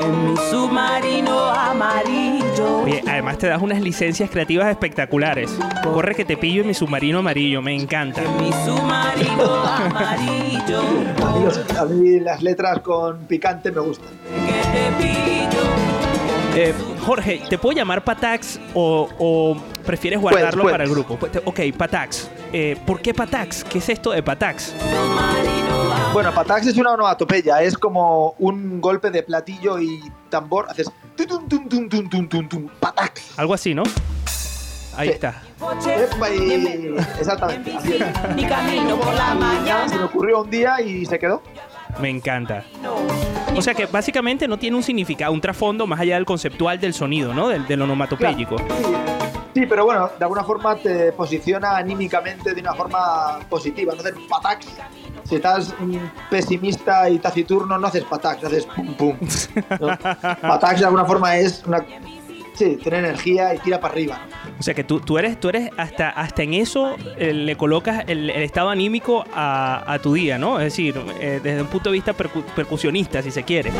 [0.03, 2.40] en mi submarino amarillo.
[2.83, 5.51] Oye, además te das unas licencias creativas espectaculares.
[5.83, 8.21] Corre que te pillo en mi submarino amarillo, me encanta.
[8.39, 10.81] Mi submarino amarillo.
[11.79, 14.09] A mí las letras con picante me gustan.
[16.53, 16.73] Eh,
[17.05, 21.15] Jorge, ¿te puedo llamar Patax o, o prefieres guardarlo Puedes, para el grupo?
[21.17, 22.29] Pues, Ok, Patax.
[22.51, 23.63] Eh, ¿Por qué Patax?
[23.63, 24.73] ¿Qué es esto de Patax?
[26.13, 31.47] Bueno, patax es una onomatopeya, es como un golpe de platillo y tambor, haces tum,
[31.47, 33.39] tum, tum, tum, tum, tum, tum, patax.
[33.39, 33.83] Algo así, ¿no?
[34.97, 35.41] Ahí está.
[35.87, 37.73] Epa, y- Exactamente.
[37.77, 38.35] así es.
[38.35, 39.87] Ni camino por la mañana.
[39.87, 41.41] Se me ocurrió un día y se quedó.
[42.01, 42.65] Me encanta.
[43.55, 46.93] O sea que básicamente no tiene un significado, un trasfondo más allá del conceptual del
[46.93, 47.47] sonido, ¿no?
[47.47, 48.57] Del, del onomatopéyico.
[49.53, 53.93] Sí, pero bueno, de alguna forma te posiciona anímicamente de una forma positiva.
[53.93, 54.67] No haces patax.
[55.25, 55.73] Si estás
[56.29, 59.17] pesimista y taciturno, no haces patax, haces pum pum.
[59.79, 59.97] ¿no?
[60.41, 61.85] Patax de alguna forma es una.
[62.53, 64.19] Sí, tiene energía y tira para arriba.
[64.59, 68.03] O sea que tú, tú eres, tú eres hasta, hasta en eso eh, le colocas
[68.07, 70.59] el, el estado anímico a, a tu día, ¿no?
[70.59, 73.71] Es decir, eh, desde un punto de vista percu- percusionista, si se quiere.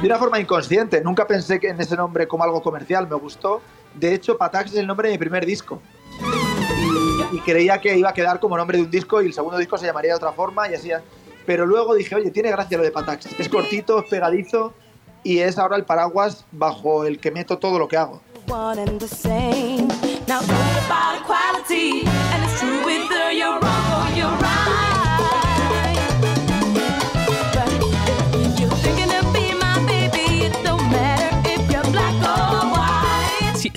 [0.00, 3.60] De una forma inconsciente, nunca pensé que en ese nombre como algo comercial, me gustó.
[3.94, 5.80] De hecho, Patax es el nombre de mi primer disco.
[7.32, 9.76] Y, creía que iba a quedar como nombre de un disco y el segundo disco
[9.78, 10.90] se llamaría de otra forma y así.
[11.46, 13.38] Pero luego dije, oye, tiene gracia lo de Patax.
[13.38, 14.74] Es cortito, es pegadizo
[15.22, 18.20] y es ahora el paraguas bajo el que meto todo lo que hago.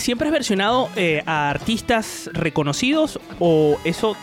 [0.02, 4.18] ¿Siempre has versionado eh, a artistas reconocidos o eso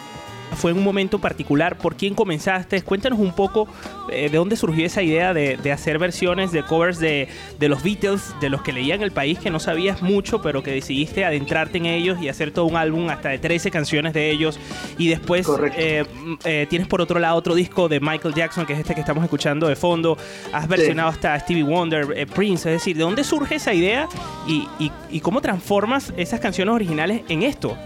[0.57, 1.77] fue en un momento particular?
[1.79, 2.83] ¿Por quién comenzaste?
[2.83, 3.69] Cuéntanos un poco
[4.11, 7.29] eh, de dónde surgió esa idea de, de hacer versiones de covers de,
[7.59, 10.63] de los Beatles, de los que leía en el país, que no sabías mucho, pero
[10.63, 14.31] que decidiste adentrarte en ellos y hacer todo un álbum hasta de 13 canciones de
[14.31, 14.59] ellos.
[14.99, 15.47] Y después
[15.77, 16.05] eh,
[16.45, 19.23] eh, tienes por otro lado otro disco de Michael Jackson, que es este que estamos
[19.25, 20.17] escuchando de fondo.
[20.53, 22.69] Has versionado hasta Stevie Wonder, eh, Prince.
[22.73, 24.09] Es decir, ¿de dónde surge esa idea
[24.47, 27.77] y, y- y cómo transformas esas canciones originales en esto?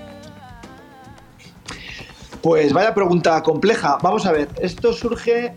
[2.43, 3.99] Pues vaya pregunta compleja.
[4.03, 5.55] Vamos a ver, esto surge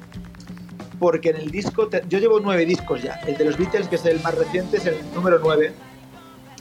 [1.00, 3.16] porque en el disco, yo llevo nueve discos ya.
[3.26, 5.74] El de los Beatles, que es el más reciente, es el número nueve.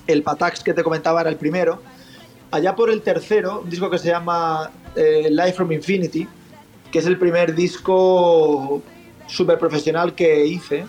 [0.07, 1.83] El Patax que te comentaba era el primero.
[2.51, 6.27] Allá por el tercero, un disco que se llama eh, Live from Infinity,
[6.91, 8.81] que es el primer disco
[9.27, 10.87] súper profesional que hice.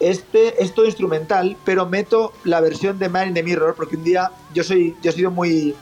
[0.00, 4.02] Este es todo instrumental, pero meto la versión de Man in the Mirror, porque un
[4.02, 5.76] día yo soy, yo he sido muy,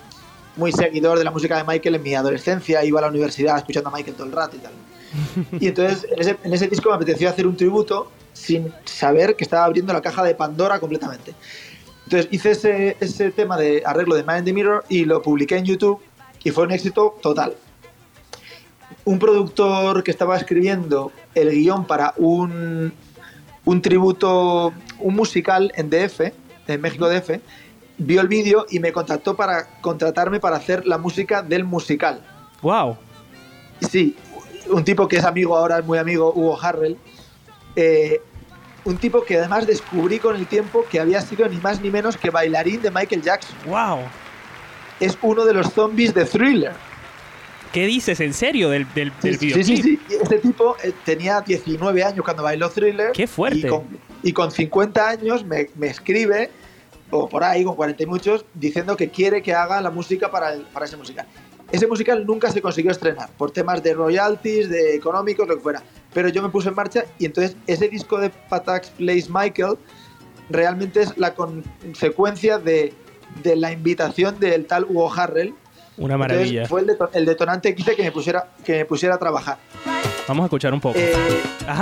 [0.61, 3.89] muy seguidor de la música de Michael en mi adolescencia, iba a la universidad escuchando
[3.89, 4.73] a Michael todo el rato y tal.
[5.59, 9.43] Y entonces en ese, en ese disco me apeteció hacer un tributo sin saber que
[9.43, 11.35] estaba abriendo la caja de Pandora completamente.
[12.05, 15.57] Entonces hice ese, ese tema de arreglo de Man in the Mirror y lo publiqué
[15.57, 16.01] en YouTube
[16.45, 17.55] y fue un éxito total.
[19.05, 22.93] Un productor que estaba escribiendo el guion para un,
[23.65, 26.33] un tributo, un musical en DF,
[26.69, 27.41] en México DF,
[28.01, 32.23] vio el vídeo y me contactó para contratarme para hacer la música del musical.
[32.63, 32.97] ¡Wow!
[33.89, 34.17] Sí,
[34.69, 36.97] un tipo que es amigo ahora, es muy amigo, Hugo Harrell.
[37.77, 38.21] eh,
[38.85, 42.17] un tipo que además descubrí con el tiempo que había sido ni más ni menos
[42.17, 43.55] que bailarín de Michael Jackson.
[43.67, 43.99] ¡Wow!
[44.99, 46.73] Es uno de los zombies de Thriller.
[47.73, 48.19] ¿Qué dices?
[48.21, 48.71] ¿En serio?
[48.71, 50.01] Del, del, del Sí, sí, sí.
[50.11, 53.13] Este tipo eh, tenía 19 años cuando bailó Thriller.
[53.13, 53.59] ¡Qué fuerte!
[53.59, 53.83] Y con,
[54.23, 56.51] y con 50 años me, me escribe,
[57.11, 60.53] o por ahí, con 40 y muchos, diciendo que quiere que haga la música para,
[60.55, 61.27] el- para ese musical.
[61.73, 65.83] Ese musical nunca se consiguió estrenar, por temas de royalties, de económicos, lo que fuera.
[66.13, 69.75] Pero yo me puse en marcha y entonces ese disco de Patax Plays Michael
[70.49, 72.93] realmente es la consecuencia de,
[73.45, 75.55] de la invitación del tal Hugo Harrell.
[75.97, 76.67] Una Entonces, maravilla.
[76.67, 79.59] fue el, deto- el detonante que hice que me pusiera, que me pusiera a trabajar.
[80.29, 80.97] Vamos a escuchar un poco.
[80.99, 81.13] Eh,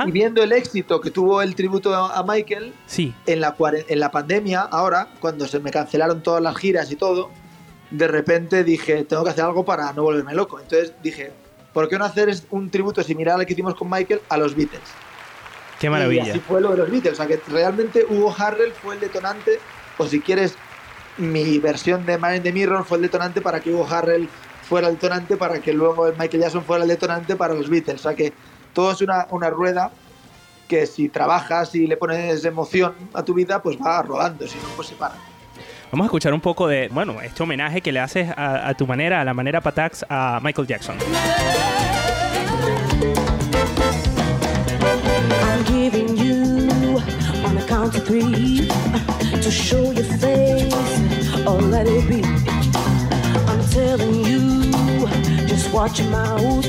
[0.07, 3.15] y viendo el éxito que tuvo el tributo a Michael, Sí.
[3.27, 3.55] en la,
[3.89, 7.31] en la pandemia, ahora, cuando se me cancelaron todas las giras y todo,
[7.91, 10.59] de repente dije, tengo que hacer algo para no volverme loco.
[10.61, 11.33] Entonces dije,
[11.75, 14.81] ¿por qué no hacer un tributo similar al que hicimos con Michael a los Beatles?
[15.79, 16.23] ¡Qué Y maravilla!
[16.31, 17.13] así fue lo de los Beatles.
[17.15, 19.59] O sea que realmente Hugo Harrell fue el detonante,
[19.99, 20.55] o si quieres,
[21.19, 24.29] mi versión de Man in the Mirror fue el detonante para que Hugo Harrell
[24.69, 28.01] fuera el detonante para que luego el Michael Jackson fuera el detonante para los Beatles.
[28.01, 28.33] O sea que
[28.73, 29.91] todo es una, una rueda
[30.69, 34.69] que si trabajas y le pones emoción a tu vida, pues va rodando, si no,
[34.77, 35.15] pues se para.
[35.91, 38.87] Vamos a escuchar un poco de, bueno, este homenaje que le haces a, a tu
[38.87, 40.99] manera, a la manera Patax, a Michael Jackson.
[45.43, 47.01] I'm giving you
[47.47, 48.69] on a count of three
[49.41, 50.75] to show your face
[51.47, 52.23] or let it be.
[53.49, 54.28] I'm telling you,
[55.73, 56.67] watch your mouth.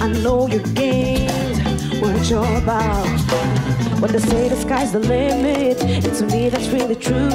[0.00, 1.58] I know your games,
[2.00, 3.06] what you're about.
[4.00, 7.30] When they say the sky's the limit, and to me that's really true.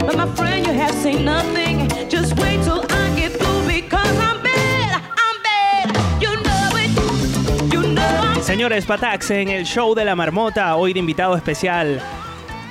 [0.00, 1.88] But my friend, you have seen nothing.
[2.08, 5.02] Just wait till I get through because I'm bad.
[5.24, 6.22] I'm bad.
[6.22, 7.72] You know it.
[7.72, 12.02] You know I'm Señores, Patax en el show de la marmota, hoy de invitado especial.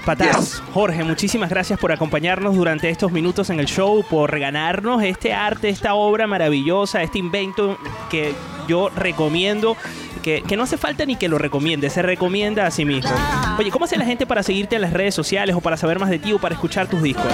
[0.05, 5.33] Patax, Jorge, muchísimas gracias por acompañarnos durante estos minutos en el show, por regalarnos este
[5.33, 7.77] arte, esta obra maravillosa, este invento
[8.09, 8.35] que
[8.67, 9.77] yo recomiendo.
[10.21, 13.11] Que, que no hace falta ni que lo recomiende, se recomienda a sí mismo.
[13.59, 16.09] Oye, ¿cómo hace la gente para seguirte en las redes sociales o para saber más
[16.09, 17.25] de ti o para escuchar tus discos?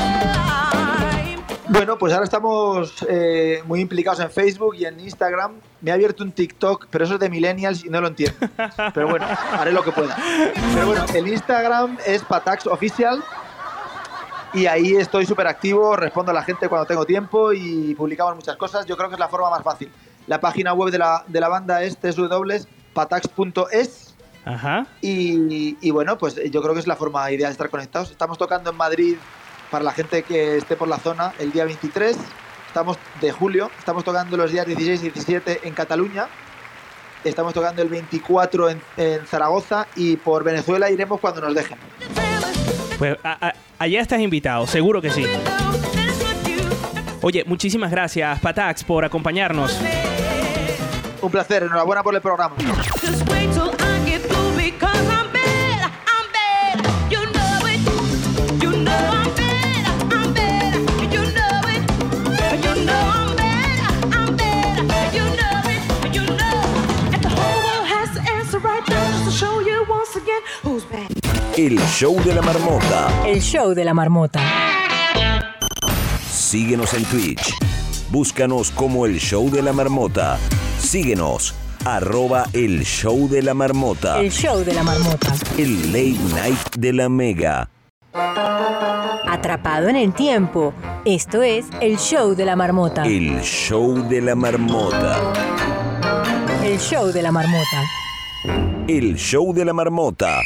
[1.68, 5.54] Bueno, pues ahora estamos eh, muy implicados en Facebook y en Instagram.
[5.82, 8.38] Me ha abierto un TikTok, pero eso es de millennials y no lo entiendo.
[8.94, 10.18] Pero bueno, haré lo que pueda.
[10.74, 13.24] Pero bueno, el Instagram es Patax Official
[14.54, 18.58] y ahí estoy súper activo, respondo a la gente cuando tengo tiempo y publicamos muchas
[18.58, 18.86] cosas.
[18.86, 19.90] Yo creo que es la forma más fácil.
[20.28, 22.66] La página web de la, de la banda es www.patax.es
[24.46, 24.86] Ajá.
[25.02, 28.12] y, y bueno, pues yo creo que es la forma ideal de estar conectados.
[28.12, 29.16] Estamos tocando en Madrid
[29.72, 32.18] para la gente que esté por la zona el día 23
[32.70, 36.28] estamos de julio, estamos tocando los días 16 y 17 en Cataluña,
[37.24, 41.78] estamos tocando el 24 en, en Zaragoza y por Venezuela iremos cuando nos dejen.
[42.98, 45.26] Pues a- a- allá estás invitado, seguro que sí.
[47.22, 49.78] Oye, muchísimas gracias, Patax, por acompañarnos.
[51.22, 52.56] Un placer, enhorabuena por el programa.
[71.60, 73.10] El show de la marmota.
[73.28, 74.40] El show de la marmota.
[76.32, 77.54] Síguenos en Twitch.
[78.10, 80.38] Búscanos como el show de la marmota.
[80.80, 81.54] Síguenos.
[81.84, 84.22] Arroba el show de la marmota.
[84.22, 85.34] El show de la marmota.
[85.58, 87.70] El late night de la mega.
[89.30, 90.74] Atrapado en el tiempo.
[91.04, 93.04] Esto es el show de la marmota.
[93.04, 95.18] El show de la marmota.
[96.64, 97.84] El show de la marmota.
[98.88, 100.40] El show de la marmota.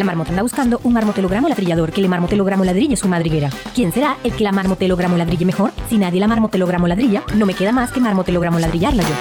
[0.00, 3.50] La marmota anda buscando un marmotelogramo ladrillador que le marmotelogramo ladrille su madriguera.
[3.74, 5.72] ¿Quién será el que la marmotelogramo ladrille mejor?
[5.90, 9.14] Si nadie la marmotelogramo ladrilla, no me queda más que marmotelogramo ladrillarla yo.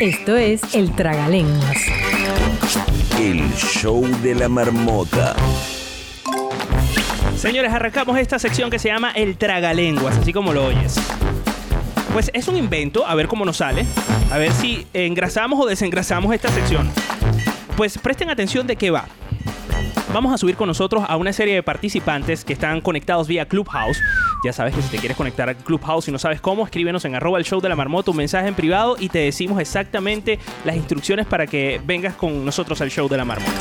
[0.00, 1.76] Esto es el tragalenguas.
[3.20, 5.36] El show de la marmota.
[7.36, 10.96] Señores, arrancamos esta sección que se llama El Tragalenguas, así como lo oyes.
[12.12, 13.86] Pues es un invento, a ver cómo nos sale.
[14.32, 16.90] A ver si engrasamos o desengrasamos esta sección.
[17.76, 19.06] Pues presten atención de qué va.
[20.12, 24.00] Vamos a subir con nosotros a una serie de participantes que están conectados vía Clubhouse.
[24.44, 27.14] Ya sabes que si te quieres conectar a Clubhouse y no sabes cómo, escríbenos en
[27.14, 30.74] arroba el show de la marmota un mensaje en privado y te decimos exactamente las
[30.74, 33.52] instrucciones para que vengas con nosotros al show de la marmota.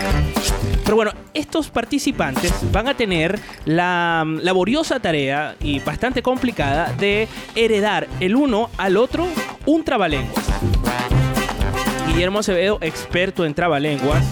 [0.84, 7.28] Pero bueno, estos participantes van a tener la mm, laboriosa tarea y bastante complicada de
[7.54, 9.28] heredar el uno al otro
[9.68, 10.45] un trabalenguas.
[12.08, 14.26] Guillermo Acevedo, experto en trabalenguas,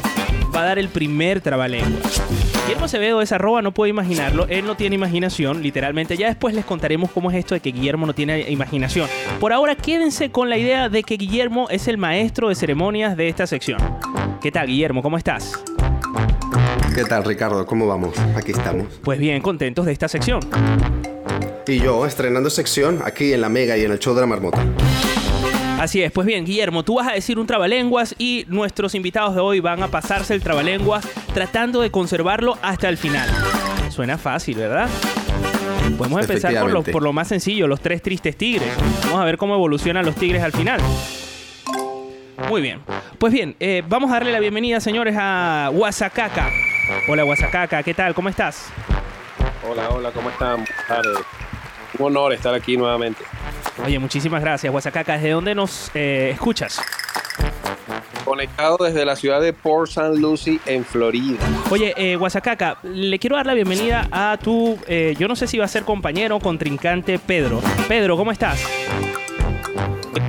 [0.58, 2.24] va a dar el primer trabalenguas.
[2.66, 4.48] Guillermo Acevedo es arroba, no puedo imaginarlo.
[4.50, 6.18] Él no tiene imaginación, literalmente.
[6.18, 9.08] Ya después les contaremos cómo es esto de que Guillermo no tiene imaginación.
[9.40, 13.30] Por ahora, quédense con la idea de que Guillermo es el maestro de ceremonias de
[13.30, 13.80] esta sección.
[14.42, 15.04] ¿Qué tal, Guillermo?
[15.04, 15.64] ¿Cómo estás?
[16.96, 17.64] ¿Qué tal, Ricardo?
[17.68, 18.18] ¿Cómo vamos?
[18.36, 18.88] Aquí estamos.
[19.04, 20.40] Pues bien, contentos de esta sección.
[21.68, 24.66] Y yo estrenando sección aquí en la Mega y en el show de la marmota.
[25.80, 29.42] Así es, pues bien, Guillermo, tú vas a decir un trabalenguas y nuestros invitados de
[29.42, 33.30] hoy van a pasarse el trabalenguas tratando de conservarlo hasta el final.
[33.92, 34.90] Suena fácil, ¿verdad?
[35.98, 36.92] Podemos empezar por lo, Efectivamente.
[36.92, 38.70] por lo más sencillo, los tres tristes tigres.
[39.04, 40.82] Vamos a ver cómo evolucionan los tigres al final.
[42.50, 42.82] Muy bien.
[43.20, 46.50] Pues bien, eh, vamos a darle la bienvenida, señores, a Guasacaca.
[47.08, 48.16] Hola, Guasacaca, ¿qué tal?
[48.16, 48.68] ¿Cómo estás?
[49.70, 50.56] Hola, hola, ¿cómo están?
[50.58, 51.20] Buenas tardes.
[52.00, 53.24] Un honor estar aquí nuevamente.
[53.86, 55.14] Oye, muchísimas gracias, Guasacaca.
[55.14, 56.82] ¿Desde dónde nos eh, escuchas?
[58.26, 60.18] Conectado desde la ciudad de Port St.
[60.18, 61.38] Lucie, en Florida.
[61.70, 65.58] Oye, eh, Guasacaca, le quiero dar la bienvenida a tu, eh, yo no sé si
[65.58, 67.62] va a ser compañero o contrincante Pedro.
[67.88, 68.62] Pedro, ¿cómo estás?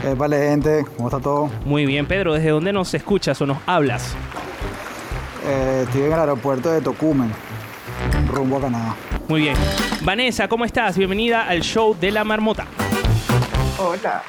[0.04, 1.50] Eh, vale, gente, ¿cómo está todo?
[1.64, 2.34] Muy bien, Pedro.
[2.34, 4.14] ¿Desde dónde nos escuchas o nos hablas?
[5.44, 7.32] Eh, estoy en el aeropuerto de Tocumen,
[8.32, 8.96] rumbo a Canadá.
[9.26, 9.56] Muy bien.
[10.02, 10.96] Vanessa, ¿cómo estás?
[10.96, 12.66] Bienvenida al show de la marmota.
[13.78, 14.22] Hola,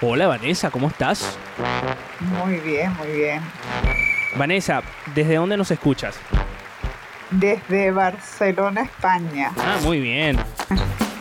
[0.00, 1.36] Hola, Vanessa, ¿cómo estás?
[2.20, 3.40] muy bien, muy bien.
[4.36, 4.82] Vanessa,
[5.14, 6.16] ¿desde dónde nos escuchas?
[7.30, 9.50] Desde Barcelona, España.
[9.58, 10.36] Ah, muy bien.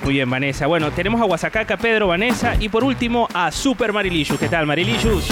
[0.03, 0.67] Muy bien, Vanessa.
[0.67, 4.39] Bueno, tenemos a Guasacaca, Pedro, Vanessa y por último a Super Marilicious.
[4.39, 5.27] ¿Qué tal, Marilicious?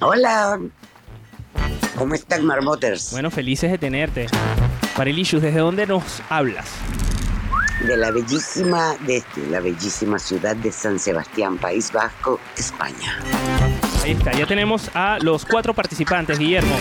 [0.00, 0.60] Hola.
[1.96, 3.10] ¿Cómo están, Marmoters?
[3.10, 4.26] Bueno, felices de tenerte.
[4.96, 6.70] Marilicious, ¿desde dónde nos hablas?
[7.86, 13.20] De la bellísima, desde la bellísima ciudad de San Sebastián, País Vasco, España.
[14.02, 16.74] Ahí está, ya tenemos a los cuatro participantes, Guillermo.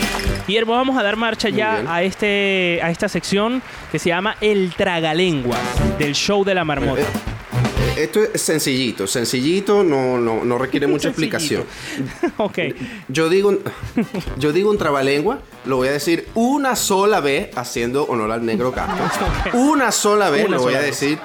[0.47, 1.87] Guillermo, vamos a dar marcha Muy ya bien.
[1.87, 5.59] a este a esta sección que se llama El Tragalenguas
[5.99, 7.03] del show de la marmota.
[7.97, 11.63] Esto es sencillito, sencillito, no, no, no requiere mucha explicación.
[12.37, 12.59] ok.
[13.09, 13.59] Yo digo, un-
[14.37, 18.71] yo digo un trabalengua, lo voy a decir una sola vez, haciendo honor al negro
[18.71, 19.05] Castro.
[19.59, 20.99] Una sola vez Una lo voy a vez.
[20.99, 21.19] decir.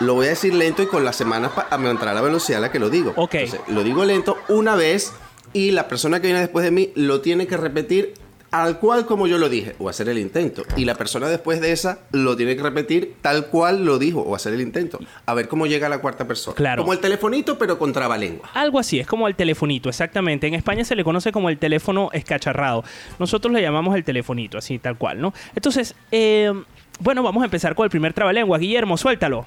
[0.00, 2.72] Lo voy a decir lento y con las semanas para aumentar la velocidad a la
[2.72, 3.12] que lo digo.
[3.16, 3.34] Ok.
[3.34, 5.12] Entonces, lo digo lento una vez
[5.52, 8.14] y la persona que viene después de mí lo tiene que repetir
[8.50, 10.62] al cual como yo lo dije o hacer el intento.
[10.76, 14.34] Y la persona después de esa lo tiene que repetir tal cual lo dijo o
[14.34, 14.98] hacer el intento.
[15.26, 16.54] A ver cómo llega la cuarta persona.
[16.56, 16.82] Claro.
[16.82, 18.48] Como el telefonito pero con trabalengua.
[18.54, 20.46] Algo así, es como el telefonito, exactamente.
[20.46, 22.84] En España se le conoce como el teléfono escacharrado.
[23.18, 25.32] Nosotros le llamamos el telefonito, así tal cual, ¿no?
[25.54, 26.52] Entonces, eh,
[26.98, 28.58] bueno, vamos a empezar con el primer trabalengua.
[28.58, 29.46] Guillermo, suéltalo.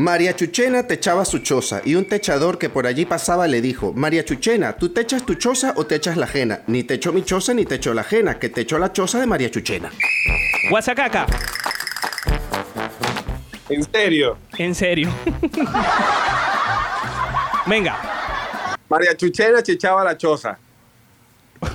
[0.00, 4.24] María Chuchena techaba su choza y un techador que por allí pasaba le dijo, María
[4.24, 6.62] Chuchena, ¿tú te echas tu choza o te echas la ajena?
[6.68, 9.20] Ni te echo mi choza ni te echo la ajena, que te echo la choza
[9.20, 9.90] de María Chuchena.
[10.70, 11.26] Guasacaca.
[13.68, 14.38] ¿En serio?
[14.56, 15.10] En serio.
[17.66, 18.78] Venga.
[18.88, 20.56] María Chuchena chechaba la choza.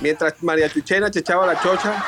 [0.02, 1.94] Mientras María Chuchena chechaba la chocha.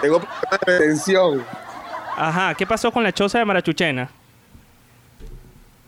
[0.00, 1.44] Tengo problemas de retención.
[2.24, 4.08] Ajá, ¿qué pasó con la choza de Marachuchena?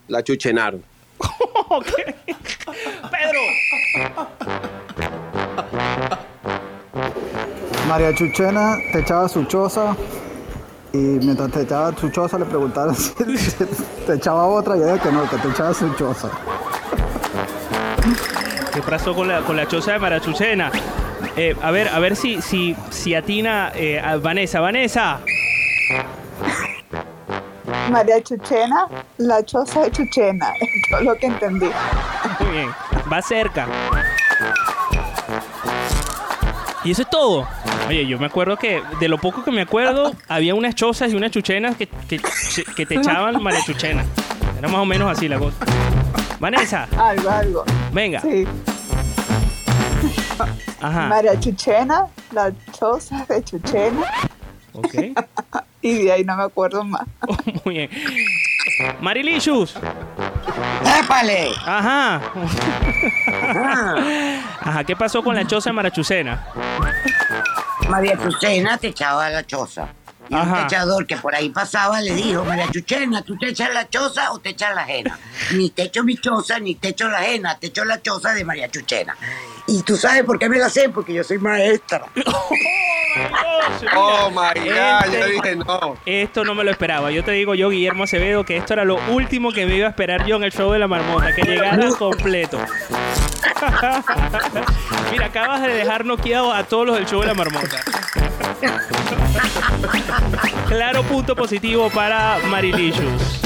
[0.09, 0.83] La chuchenaron.
[3.13, 3.41] Pedro.
[7.89, 9.97] María Chuchena te echaba su choza
[10.93, 15.13] y mientras te echaba su choza le preguntaron si te echaba otra y ella que
[15.13, 16.31] no, que te echaba su choza.
[18.73, 20.73] ¿Qué pasó con la, con la choza de Marachuchena?
[21.37, 24.59] Eh, a ver, a ver si, si, si atina eh, a Vanessa.
[24.59, 25.21] Vanessa.
[27.91, 28.87] María Chuchena,
[29.19, 30.53] la choza de Chuchena.
[30.61, 31.71] Es todo lo que entendí.
[32.41, 32.71] Muy bien.
[33.13, 33.67] Va cerca.
[36.85, 37.49] Y eso es todo.
[37.89, 41.17] Oye, yo me acuerdo que de lo poco que me acuerdo, había unas chozas y
[41.17, 42.21] unas chuchenas que, que,
[42.77, 44.05] que te echaban María Chuchena.
[44.59, 45.57] Era más o menos así la cosa.
[46.39, 46.87] Vanessa.
[46.99, 47.65] Algo, algo.
[47.93, 48.21] Venga.
[48.21, 48.47] Sí.
[50.81, 51.07] Ajá.
[51.09, 54.05] María Chuchena, la choza de Chuchena.
[54.75, 54.95] Ok.
[55.85, 57.07] Y de ahí no me acuerdo más.
[57.65, 57.91] Muy bien.
[59.03, 59.75] Marilicious.
[60.99, 61.51] ¡Épale!
[61.63, 62.23] Ajá.
[64.61, 66.47] Ajá, ¿qué pasó con la choza de Marachucena?
[67.91, 69.89] María Chuchena te echaba la choza.
[70.31, 70.67] Y un Ajá.
[70.67, 74.39] techador que por ahí pasaba le dijo, María Chuchena, ¿tú te echas la choza o
[74.39, 75.19] te echas la ajena?
[75.53, 78.43] Ni te echo mi choza, ni te echo la ajena, te echo la choza de
[78.43, 79.15] María Chuchena.
[79.67, 82.07] Y tú sabes por qué me la sé, porque yo soy maestra.
[83.97, 85.97] Oh my God, Este- yo dije no.
[86.07, 87.11] Esto no me lo esperaba.
[87.11, 89.91] Yo te digo yo, Guillermo Acevedo, que esto era lo último que me iba a
[89.91, 92.59] esperar yo en el show de la marmota, que llegara completo.
[95.11, 97.81] Mira, acabas de dejar noqueado a todos los del show de la marmota.
[100.69, 103.41] Claro punto positivo para Marilicious.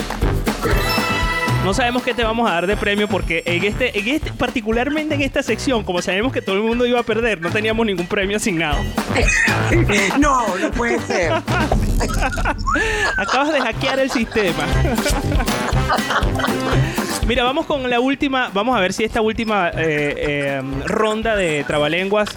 [1.69, 5.15] No sabemos qué te vamos a dar de premio porque en este, en este, particularmente
[5.17, 8.07] en esta sección, como sabemos que todo el mundo iba a perder, no teníamos ningún
[8.07, 8.79] premio asignado.
[10.19, 11.31] No, no puede ser.
[13.19, 14.65] Acabas de hackear el sistema.
[17.27, 18.49] Mira, vamos con la última.
[18.55, 22.31] Vamos a ver si esta última eh, eh, ronda de trabalenguas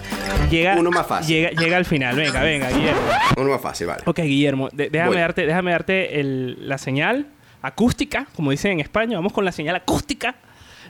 [0.50, 1.34] llega, Uno más fácil.
[1.34, 2.16] llega, llega al final.
[2.16, 3.00] Venga, venga, Guillermo.
[3.38, 4.02] Uno más fácil, vale.
[4.04, 5.20] Ok, Guillermo, de- déjame Voy.
[5.20, 7.28] darte, déjame darte el- la señal
[7.62, 9.16] acústica, como dicen en España.
[9.16, 10.34] Vamos con la señal acústica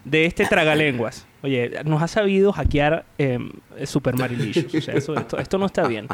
[0.05, 1.27] de este tragalenguas.
[1.43, 3.39] Oye, nos ha sabido hackear eh,
[3.85, 4.75] Super Marilicious.
[4.75, 6.09] O sea, eso- esto, no está bien.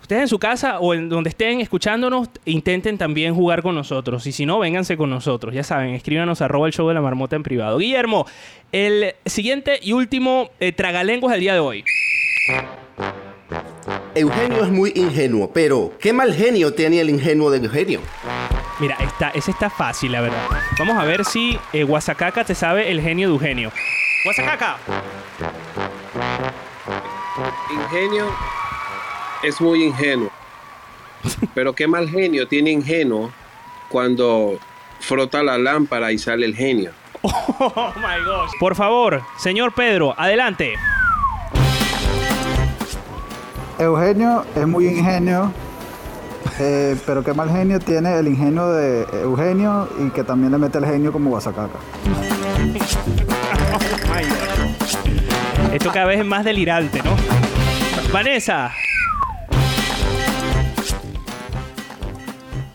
[0.00, 4.26] Ustedes en su casa o en donde estén escuchándonos, intenten también jugar con nosotros.
[4.26, 5.54] Y si no, vénganse con nosotros.
[5.54, 7.76] Ya saben, escríbanos arroba el show de la marmota en privado.
[7.78, 8.26] Guillermo,
[8.72, 11.84] el siguiente y último eh, tragalenguas del día de hoy.
[14.14, 18.00] Eugenio es muy ingenuo, pero ¿qué mal genio tiene el ingenuo de Eugenio?
[18.80, 20.38] Mira, esta, ese está fácil, la verdad.
[20.78, 23.72] Vamos a ver si eh, Guasacaca te sabe el genio de Eugenio.
[24.24, 24.76] Guasacaca.
[27.70, 28.26] Ingenio
[29.42, 30.30] es muy ingenuo.
[31.54, 33.32] Pero qué mal genio tiene ingenuo
[33.88, 34.58] cuando
[35.00, 36.92] frota la lámpara y sale el genio.
[37.60, 38.50] Oh my gosh.
[38.60, 40.74] Por favor, señor Pedro, adelante.
[43.78, 45.52] Eugenio es muy ingenio,
[46.58, 50.78] eh, pero qué mal genio tiene el ingenio de Eugenio y que también le mete
[50.78, 51.78] el genio como guasacaca.
[55.72, 57.16] Esto cada vez es más delirante, ¿no?
[58.12, 58.72] Vanessa.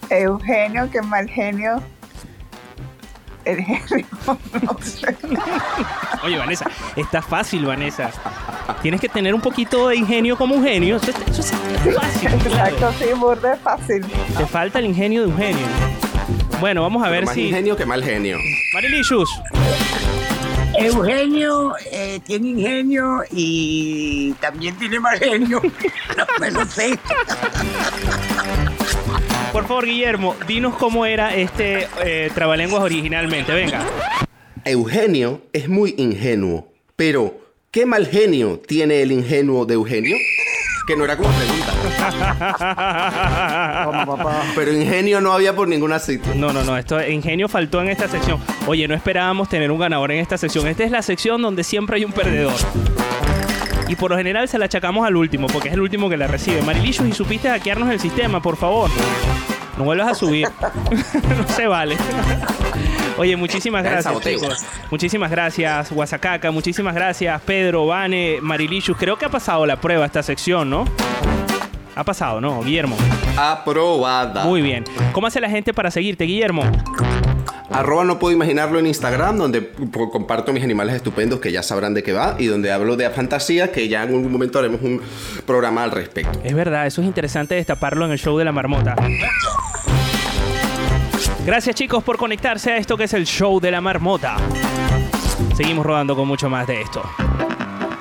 [0.10, 1.82] Eugenio, qué mal genio.
[6.24, 6.66] Oye, Vanessa,
[6.96, 8.10] está fácil, Vanessa.
[8.82, 10.96] Tienes que tener un poquito de ingenio como un genio.
[10.98, 11.94] Eso, eso es fácil.
[12.30, 12.38] claro.
[12.48, 14.06] Exacto, sí, burde fácil.
[14.38, 15.66] Te falta el ingenio de Eugenio.
[16.60, 17.48] Bueno, vamos a ver más si.
[17.48, 18.38] ingenio que mal genio.
[18.74, 19.30] Marilicious.
[20.76, 25.62] Eugenio eh, tiene ingenio y también tiene mal genio.
[26.18, 26.98] No me lo sé.
[29.54, 33.54] Por favor, Guillermo, dinos cómo era este eh, trabalenguas originalmente.
[33.54, 33.86] Venga.
[34.66, 37.40] Eugenio es muy ingenuo, pero
[37.70, 40.18] ¿qué mal genio tiene el ingenuo de Eugenio?
[40.88, 41.72] Que no era como pregunta.
[44.56, 46.36] Pero ingenio no había por ninguna sitio.
[46.36, 46.78] No, no, no.
[46.78, 48.42] Esto ingenio faltó en esta sección.
[48.68, 50.68] Oye, no esperábamos tener un ganador en esta sección.
[50.68, 52.56] Esta es la sección donde siempre hay un perdedor.
[53.88, 56.28] Y por lo general se la achacamos al último, porque es el último que la
[56.28, 56.62] recibe.
[56.62, 58.90] Marilicious, y supiste hackearnos el sistema, por favor.
[59.78, 60.48] No vuelvas a subir.
[61.38, 61.98] no se vale.
[63.18, 64.66] Oye, muchísimas gracias, chicos.
[64.90, 66.52] Muchísimas gracias, Guasacaca.
[66.52, 68.98] Muchísimas gracias, Pedro, Vane, Marilicious.
[68.98, 70.86] Creo que ha pasado la prueba esta sección, ¿no?
[71.96, 72.98] Ha pasado, ¿no, Guillermo?
[73.38, 74.46] Aprobada.
[74.46, 74.84] Muy bien.
[75.12, 76.64] ¿Cómo hace la gente para seguirte, Guillermo?
[77.70, 79.72] Arroba no puedo imaginarlo en Instagram, donde
[80.12, 83.72] comparto mis animales estupendos que ya sabrán de qué va y donde hablo de fantasía,
[83.72, 85.02] que ya en algún momento haremos un
[85.46, 86.40] programa al respecto.
[86.44, 88.96] Es verdad, eso es interesante destaparlo en el show de la marmota.
[91.46, 94.38] Gracias chicos por conectarse a esto que es el show de la marmota.
[95.56, 97.02] Seguimos rodando con mucho más de esto.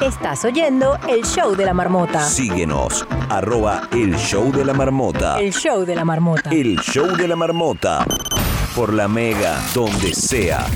[0.00, 2.22] Estás oyendo el show de la marmota.
[2.24, 5.40] Síguenos, arroba el show de la marmota.
[5.40, 6.50] El show de la marmota.
[6.50, 8.04] El show de la marmota.
[8.74, 10.66] Por la mega, donde sea.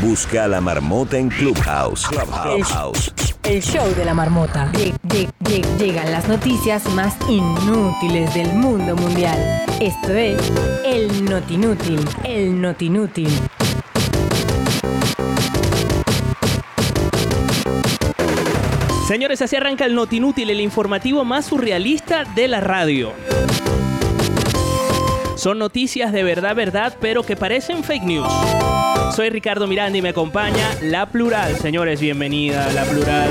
[0.00, 2.06] Busca a la marmota en Clubhouse.
[2.08, 3.12] Clubhouse.
[3.42, 4.70] El show de la marmota.
[4.72, 9.38] Lle- lle- lle- Llegan las noticias más inútiles del mundo mundial.
[9.80, 10.36] Esto es
[10.84, 12.00] el Notinútil.
[12.24, 13.28] El Notinútil.
[19.06, 23.12] Señores, así arranca el Notinútil, el informativo más surrealista de la radio.
[25.46, 28.32] Son noticias de verdad, verdad, pero que parecen fake news.
[29.14, 31.54] Soy Ricardo Miranda y me acompaña La Plural.
[31.54, 33.30] Señores, bienvenida, La Plural.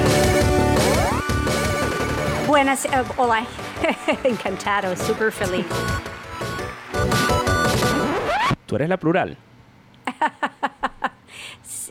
[2.47, 3.45] Buenas, eh, hola.
[4.23, 5.65] Encantado, súper feliz.
[8.65, 9.35] Tú eres La Plural.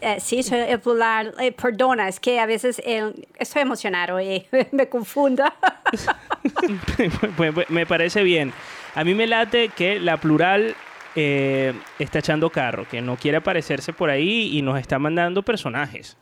[0.00, 1.34] Eh, sí, soy el plural.
[1.40, 2.82] Eh, perdona, es que a veces
[3.38, 4.86] estoy emocionado y me
[7.36, 8.52] pues, me parece bien.
[8.94, 10.76] A mí me late que La Plural
[11.16, 16.16] eh, está echando carro, que no quiere aparecerse por ahí y nos está mandando personajes.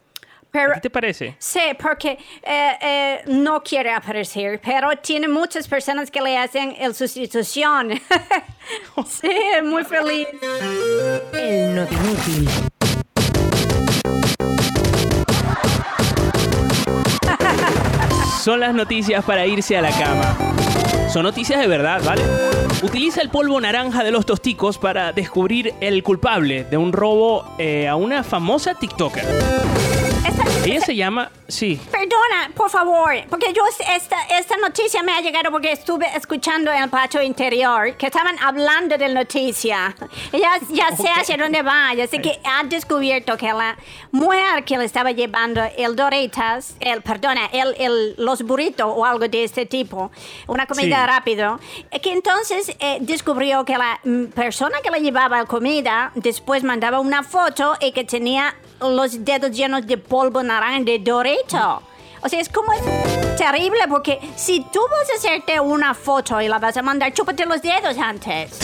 [0.51, 1.37] Pero, ¿Qué te parece?
[1.39, 6.95] Sí, porque eh, eh, no quiere aparecer, pero tiene muchas personas que le hacen el
[6.95, 7.91] sustitución.
[9.07, 9.31] sí,
[9.65, 10.29] muy feliz.
[11.33, 12.49] El Notinútil.
[18.43, 20.52] Son las noticias para irse a la cama.
[21.13, 22.23] Son noticias de verdad, ¿vale?
[22.83, 27.87] Utiliza el polvo naranja de los tosticos para descubrir el culpable de un robo eh,
[27.87, 29.92] a una famosa TikToker.
[30.65, 31.31] Ella se llama...
[31.49, 31.79] Sí.
[31.91, 33.63] Perdona, por favor, porque yo
[33.95, 38.39] esta, esta noticia me ha llegado porque estuve escuchando en el patio interior que estaban
[38.39, 39.95] hablando de la noticia.
[40.33, 43.77] Ya, ya sé hacia dónde va, así que ha descubierto que la
[44.13, 49.29] mujer que le estaba llevando el Doritas, el, perdona, el, el, los burritos o algo
[49.29, 50.11] de este tipo,
[50.47, 51.07] una comida Sí.
[51.07, 51.61] rápido,
[51.91, 56.65] eh, que entonces eh, descubrió que la mm, persona que le llevaba la comida después
[56.65, 61.83] mandaba una foto y que tenía los dedos llenos de polvo naranja de Dorito.
[62.23, 66.49] O sea, es como es terrible porque si tú vas a hacerte una foto y
[66.49, 68.61] la vas a mandar, chúpate los dedos antes.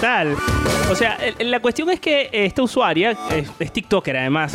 [0.00, 0.36] Tal.
[0.90, 4.54] O sea, la cuestión es que esta usuaria es, es TikToker además.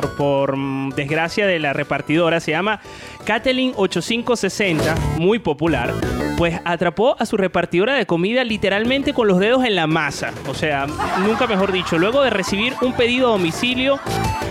[0.00, 0.56] Por,
[0.94, 2.80] desgracia de la repartidora, se llama
[3.24, 5.92] Kathleen 8560, muy popular,
[6.38, 10.32] pues atrapó a su repartidora de comida literalmente con los dedos en la masa.
[10.48, 10.86] O sea,
[11.26, 14.00] nunca mejor dicho, luego de recibir un pedido a domicilio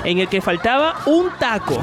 [0.03, 1.81] en el que faltaba un taco.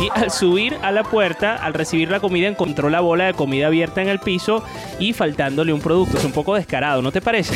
[0.00, 3.68] Y al subir a la puerta, al recibir la comida, encontró la bola de comida
[3.68, 4.64] abierta en el piso
[4.98, 6.18] y faltándole un producto.
[6.18, 7.54] Es un poco descarado, ¿no te parece?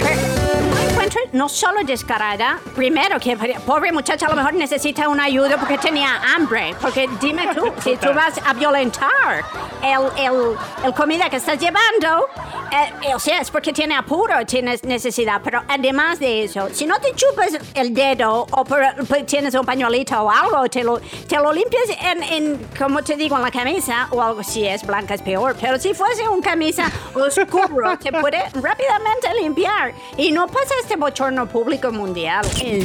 [1.08, 3.36] Encuentro no solo descarada, primero que
[3.66, 6.74] pobre muchacha a lo mejor necesita una ayuda porque tenía hambre.
[6.80, 9.44] Porque dime tú, si tú vas a violentar
[9.82, 12.26] el, el, el comida que estás llevando,
[12.70, 15.40] eh, o sea, es porque tiene apuro, tienes necesidad.
[15.42, 19.64] Pero además de eso, si no te chupas el dedo o por- por- tienes un
[19.64, 23.50] pañuelito o algo, te lo, te lo limpias en, en, como te digo, en la
[23.50, 25.56] camisa o algo, si es blanca es peor.
[25.60, 31.48] Pero si fuese un camisa oscuro, te puede rápidamente limpiar y no pasa este bochorno
[31.48, 32.44] público mundial.
[32.62, 32.84] El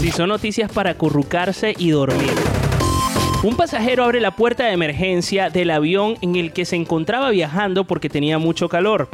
[0.00, 2.34] Si son noticias para acurrucarse y dormir.
[3.42, 7.84] Un pasajero abre la puerta de emergencia del avión en el que se encontraba viajando
[7.84, 9.08] porque tenía mucho calor.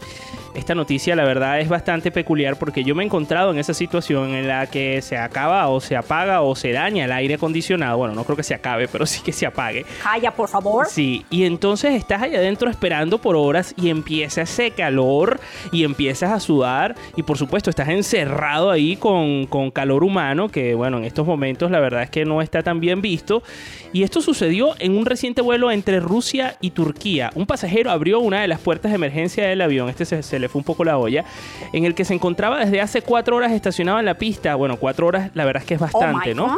[0.57, 4.31] Esta noticia la verdad es bastante peculiar porque yo me he encontrado en esa situación
[4.31, 7.98] en la que se acaba o se apaga o se daña el aire acondicionado.
[7.98, 9.85] Bueno, no creo que se acabe, pero sí que se apague.
[10.03, 10.86] Calla, por favor.
[10.89, 15.40] Sí, y entonces estás allá adentro esperando por horas y empieza ese calor
[15.73, 20.74] y empiezas a sudar y por supuesto estás encerrado ahí con, con calor humano que
[20.74, 23.43] bueno, en estos momentos la verdad es que no está tan bien visto.
[23.93, 27.30] Y esto sucedió en un reciente vuelo entre Rusia y Turquía.
[27.34, 30.48] Un pasajero abrió una de las puertas de emergencia del avión, este se, se le
[30.48, 31.24] fue un poco la olla,
[31.72, 34.55] en el que se encontraba desde hace cuatro horas estacionado en la pista.
[34.55, 36.47] Bueno, cuatro horas la verdad es que es bastante, Oh ¿no?
[36.48, 36.56] God.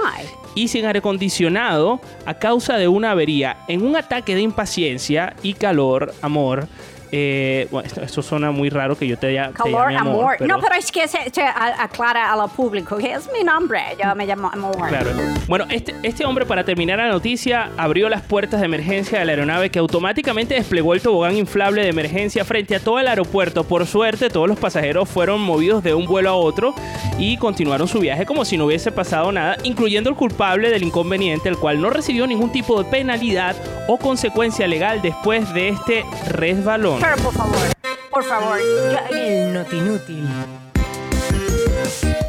[0.55, 3.59] y sin aire acondicionado a causa de una avería.
[3.69, 6.69] En un ataque de impaciencia y calor, amor.
[7.13, 10.21] Eh, bueno, esto, esto suena muy raro que yo te, ya- te Calor, llame amor.
[10.21, 10.35] amor.
[10.39, 13.81] pero- No, pero es que se, aclara a lo público que es mi nombre.
[14.03, 14.89] Yo me llamo amor.
[14.89, 15.11] Claro.
[15.47, 19.33] Bueno, este, este hombre, para terminar la noticia, abrió las puertas de emergencia de la
[19.33, 23.65] aeronave que automáticamente desplegó el tobogán inflable de emergencia frente a todo el aeropuerto.
[23.65, 26.75] Por suerte, todos los pasajeros fueron movidos de un vuelo a otro
[27.19, 31.49] y continuaron su viaje como si no hubiese pasado nada, incluyendo el culpable del inconveniente,
[31.49, 33.57] el cual no recibió ningún tipo de penalidad
[33.89, 36.98] o consecuencia legal después de este resbalón.
[37.01, 37.57] Pero por favor,
[38.11, 38.59] por favor.
[39.11, 40.27] El notinútil.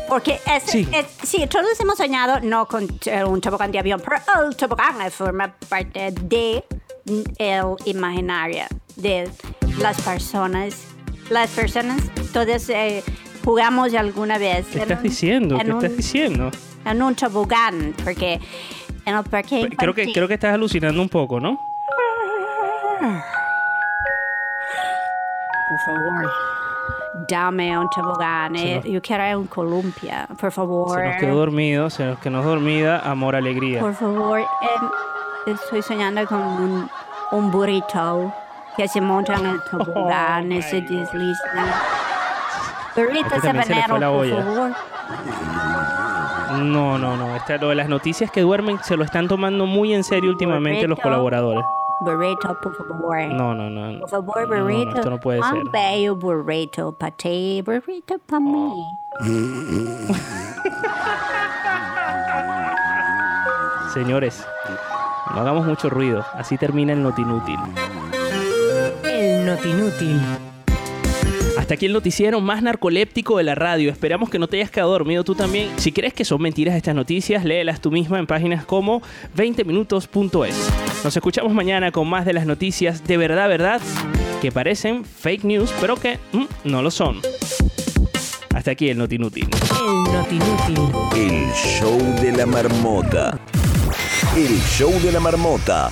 [0.07, 0.87] Porque es, Sí.
[0.91, 4.17] es- sí, todos hemos soñado no con eh, un tobogán de avión, pero
[4.47, 6.63] el tobogán eh, forma parte de
[7.05, 8.63] mm, el imaginario
[8.95, 9.29] de
[9.79, 10.75] las personas.
[11.29, 12.01] Las personas,
[12.33, 13.03] todas eh,
[13.45, 14.65] jugamos alguna vez.
[14.71, 15.55] ¿Qué estás un- diciendo?
[15.59, 16.51] en ¿Qué un- estás diciendo?
[16.85, 18.39] En un tobogán, porque
[19.05, 21.59] en el parque Creo que, creo que estás alucinando un poco, ¿no?
[25.69, 26.31] Por favor.
[27.27, 28.55] Dame un tobogán.
[28.55, 30.97] eh, Yo quiero un columpia, por favor.
[30.99, 33.79] Se nos quedó dormido, se nos quedó dormida, amor, alegría.
[33.81, 36.89] Por favor, em, estoy soñando con un,
[37.31, 38.33] un burrito
[38.77, 41.43] que se monta en el tobogán y se desliza.
[42.95, 44.71] Burrito Este se sabanero, la por favor.
[46.63, 47.35] No, no, no.
[47.35, 50.87] Esta- lo de las noticias que duermen se lo están tomando muy en serio últimamente
[50.87, 51.03] los Burrito.
[51.03, 51.63] colaboradores.
[52.01, 53.17] Burrito, por favor.
[53.33, 53.99] No, no, no.
[53.99, 54.95] Por favor, No, no, burrito.
[54.95, 55.53] esto no puede ser.
[55.53, 58.73] Un bello burrito para ti, burrito para mí.
[63.93, 64.45] Señores,
[65.33, 66.25] no hagamos mucho ruido.
[66.33, 67.57] Así termina el notinútil.
[69.03, 70.21] El notinútil.
[71.57, 73.91] Hasta aquí el noticiero más narcoléptico de la radio.
[73.91, 75.71] Esperamos que no te hayas quedado dormido tú también.
[75.77, 79.01] Si crees que son mentiras estas noticias, léelas tú misma en páginas como
[79.35, 80.71] 20minutos.es.
[81.03, 83.81] Nos escuchamos mañana con más de las noticias de verdad, verdad,
[84.41, 87.21] que parecen fake news, pero que mm, no lo son.
[88.53, 89.47] Hasta aquí el notinútil.
[89.79, 90.77] El notinútil.
[91.15, 93.39] El show de la marmota.
[94.35, 95.89] El show de la marmota.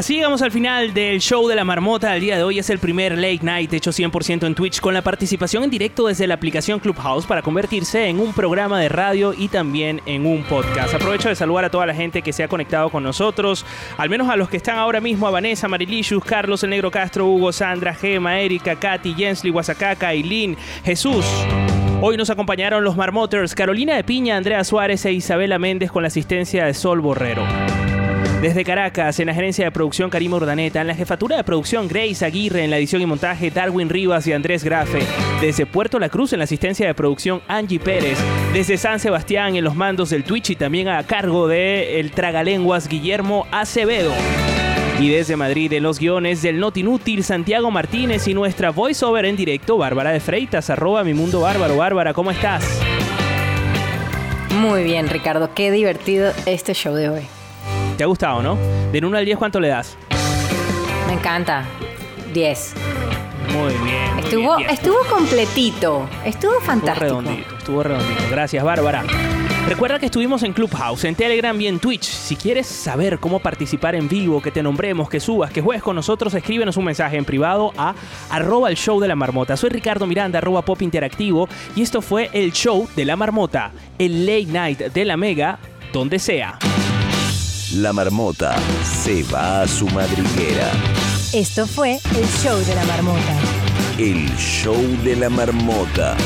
[0.00, 2.14] Así llegamos al final del show de la marmota.
[2.14, 5.02] El día de hoy es el primer late night hecho 100% en Twitch con la
[5.02, 9.48] participación en directo desde la aplicación Clubhouse para convertirse en un programa de radio y
[9.48, 10.94] también en un podcast.
[10.94, 13.66] Aprovecho de saludar a toda la gente que se ha conectado con nosotros,
[13.98, 17.26] al menos a los que están ahora mismo, a Vanessa, Marilicious, Carlos, El Negro Castro,
[17.26, 21.26] Hugo, Sandra, Gema, Erika, Katy, Jensly, Guasacaca, Aileen, Jesús.
[22.00, 26.08] Hoy nos acompañaron los Marmoters, Carolina de Piña, Andrea Suárez e Isabela Méndez con la
[26.08, 27.44] asistencia de Sol Borrero.
[28.40, 32.24] Desde Caracas, en la gerencia de producción Karima Urdaneta, en la jefatura de producción Grace
[32.24, 35.00] Aguirre, en la edición y montaje Darwin Rivas y Andrés Grafe,
[35.42, 38.18] desde Puerto La Cruz en la asistencia de producción Angie Pérez,
[38.54, 42.88] desde San Sebastián en los mandos del Twitch y también a cargo de el tragalenguas
[42.88, 44.14] Guillermo Acevedo.
[44.98, 49.36] Y desde Madrid en los guiones del Not Inútil Santiago Martínez y nuestra voiceover en
[49.36, 51.76] directo Bárbara de Freitas, arroba mi mundo bárbaro.
[51.76, 52.64] Bárbara, ¿cómo estás?
[54.54, 55.52] Muy bien, Ricardo.
[55.54, 57.39] Qué divertido este show de hoy.
[58.00, 58.56] ¿Te ha gustado, no?
[58.92, 59.94] Del 1 al 10, ¿cuánto le das?
[61.06, 61.66] Me encanta.
[62.32, 62.74] 10.
[63.52, 64.14] Muy bien.
[64.14, 64.72] muy Estuvo, bien, 10.
[64.72, 66.08] estuvo completito.
[66.24, 67.04] Estuvo Estuvo fantástico.
[67.20, 68.22] redondito, estuvo redondito.
[68.30, 69.04] Gracias, Bárbara.
[69.68, 72.04] Recuerda que estuvimos en Clubhouse, en Telegram y en Twitch.
[72.04, 75.94] Si quieres saber cómo participar en vivo, que te nombremos, que subas, que juegues con
[75.94, 77.94] nosotros, escríbenos un mensaje en privado a
[78.30, 79.58] arroba el show de la marmota.
[79.58, 84.24] Soy Ricardo Miranda, arroba pop interactivo, y esto fue el show de la marmota, el
[84.24, 85.58] late night de la mega,
[85.92, 86.58] donde sea.
[87.76, 90.72] La marmota se va a su madriguera.
[91.32, 93.38] Esto fue el show de la marmota.
[93.96, 94.74] El show
[95.04, 96.16] de la marmota.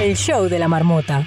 [0.00, 1.26] El show de la marmota.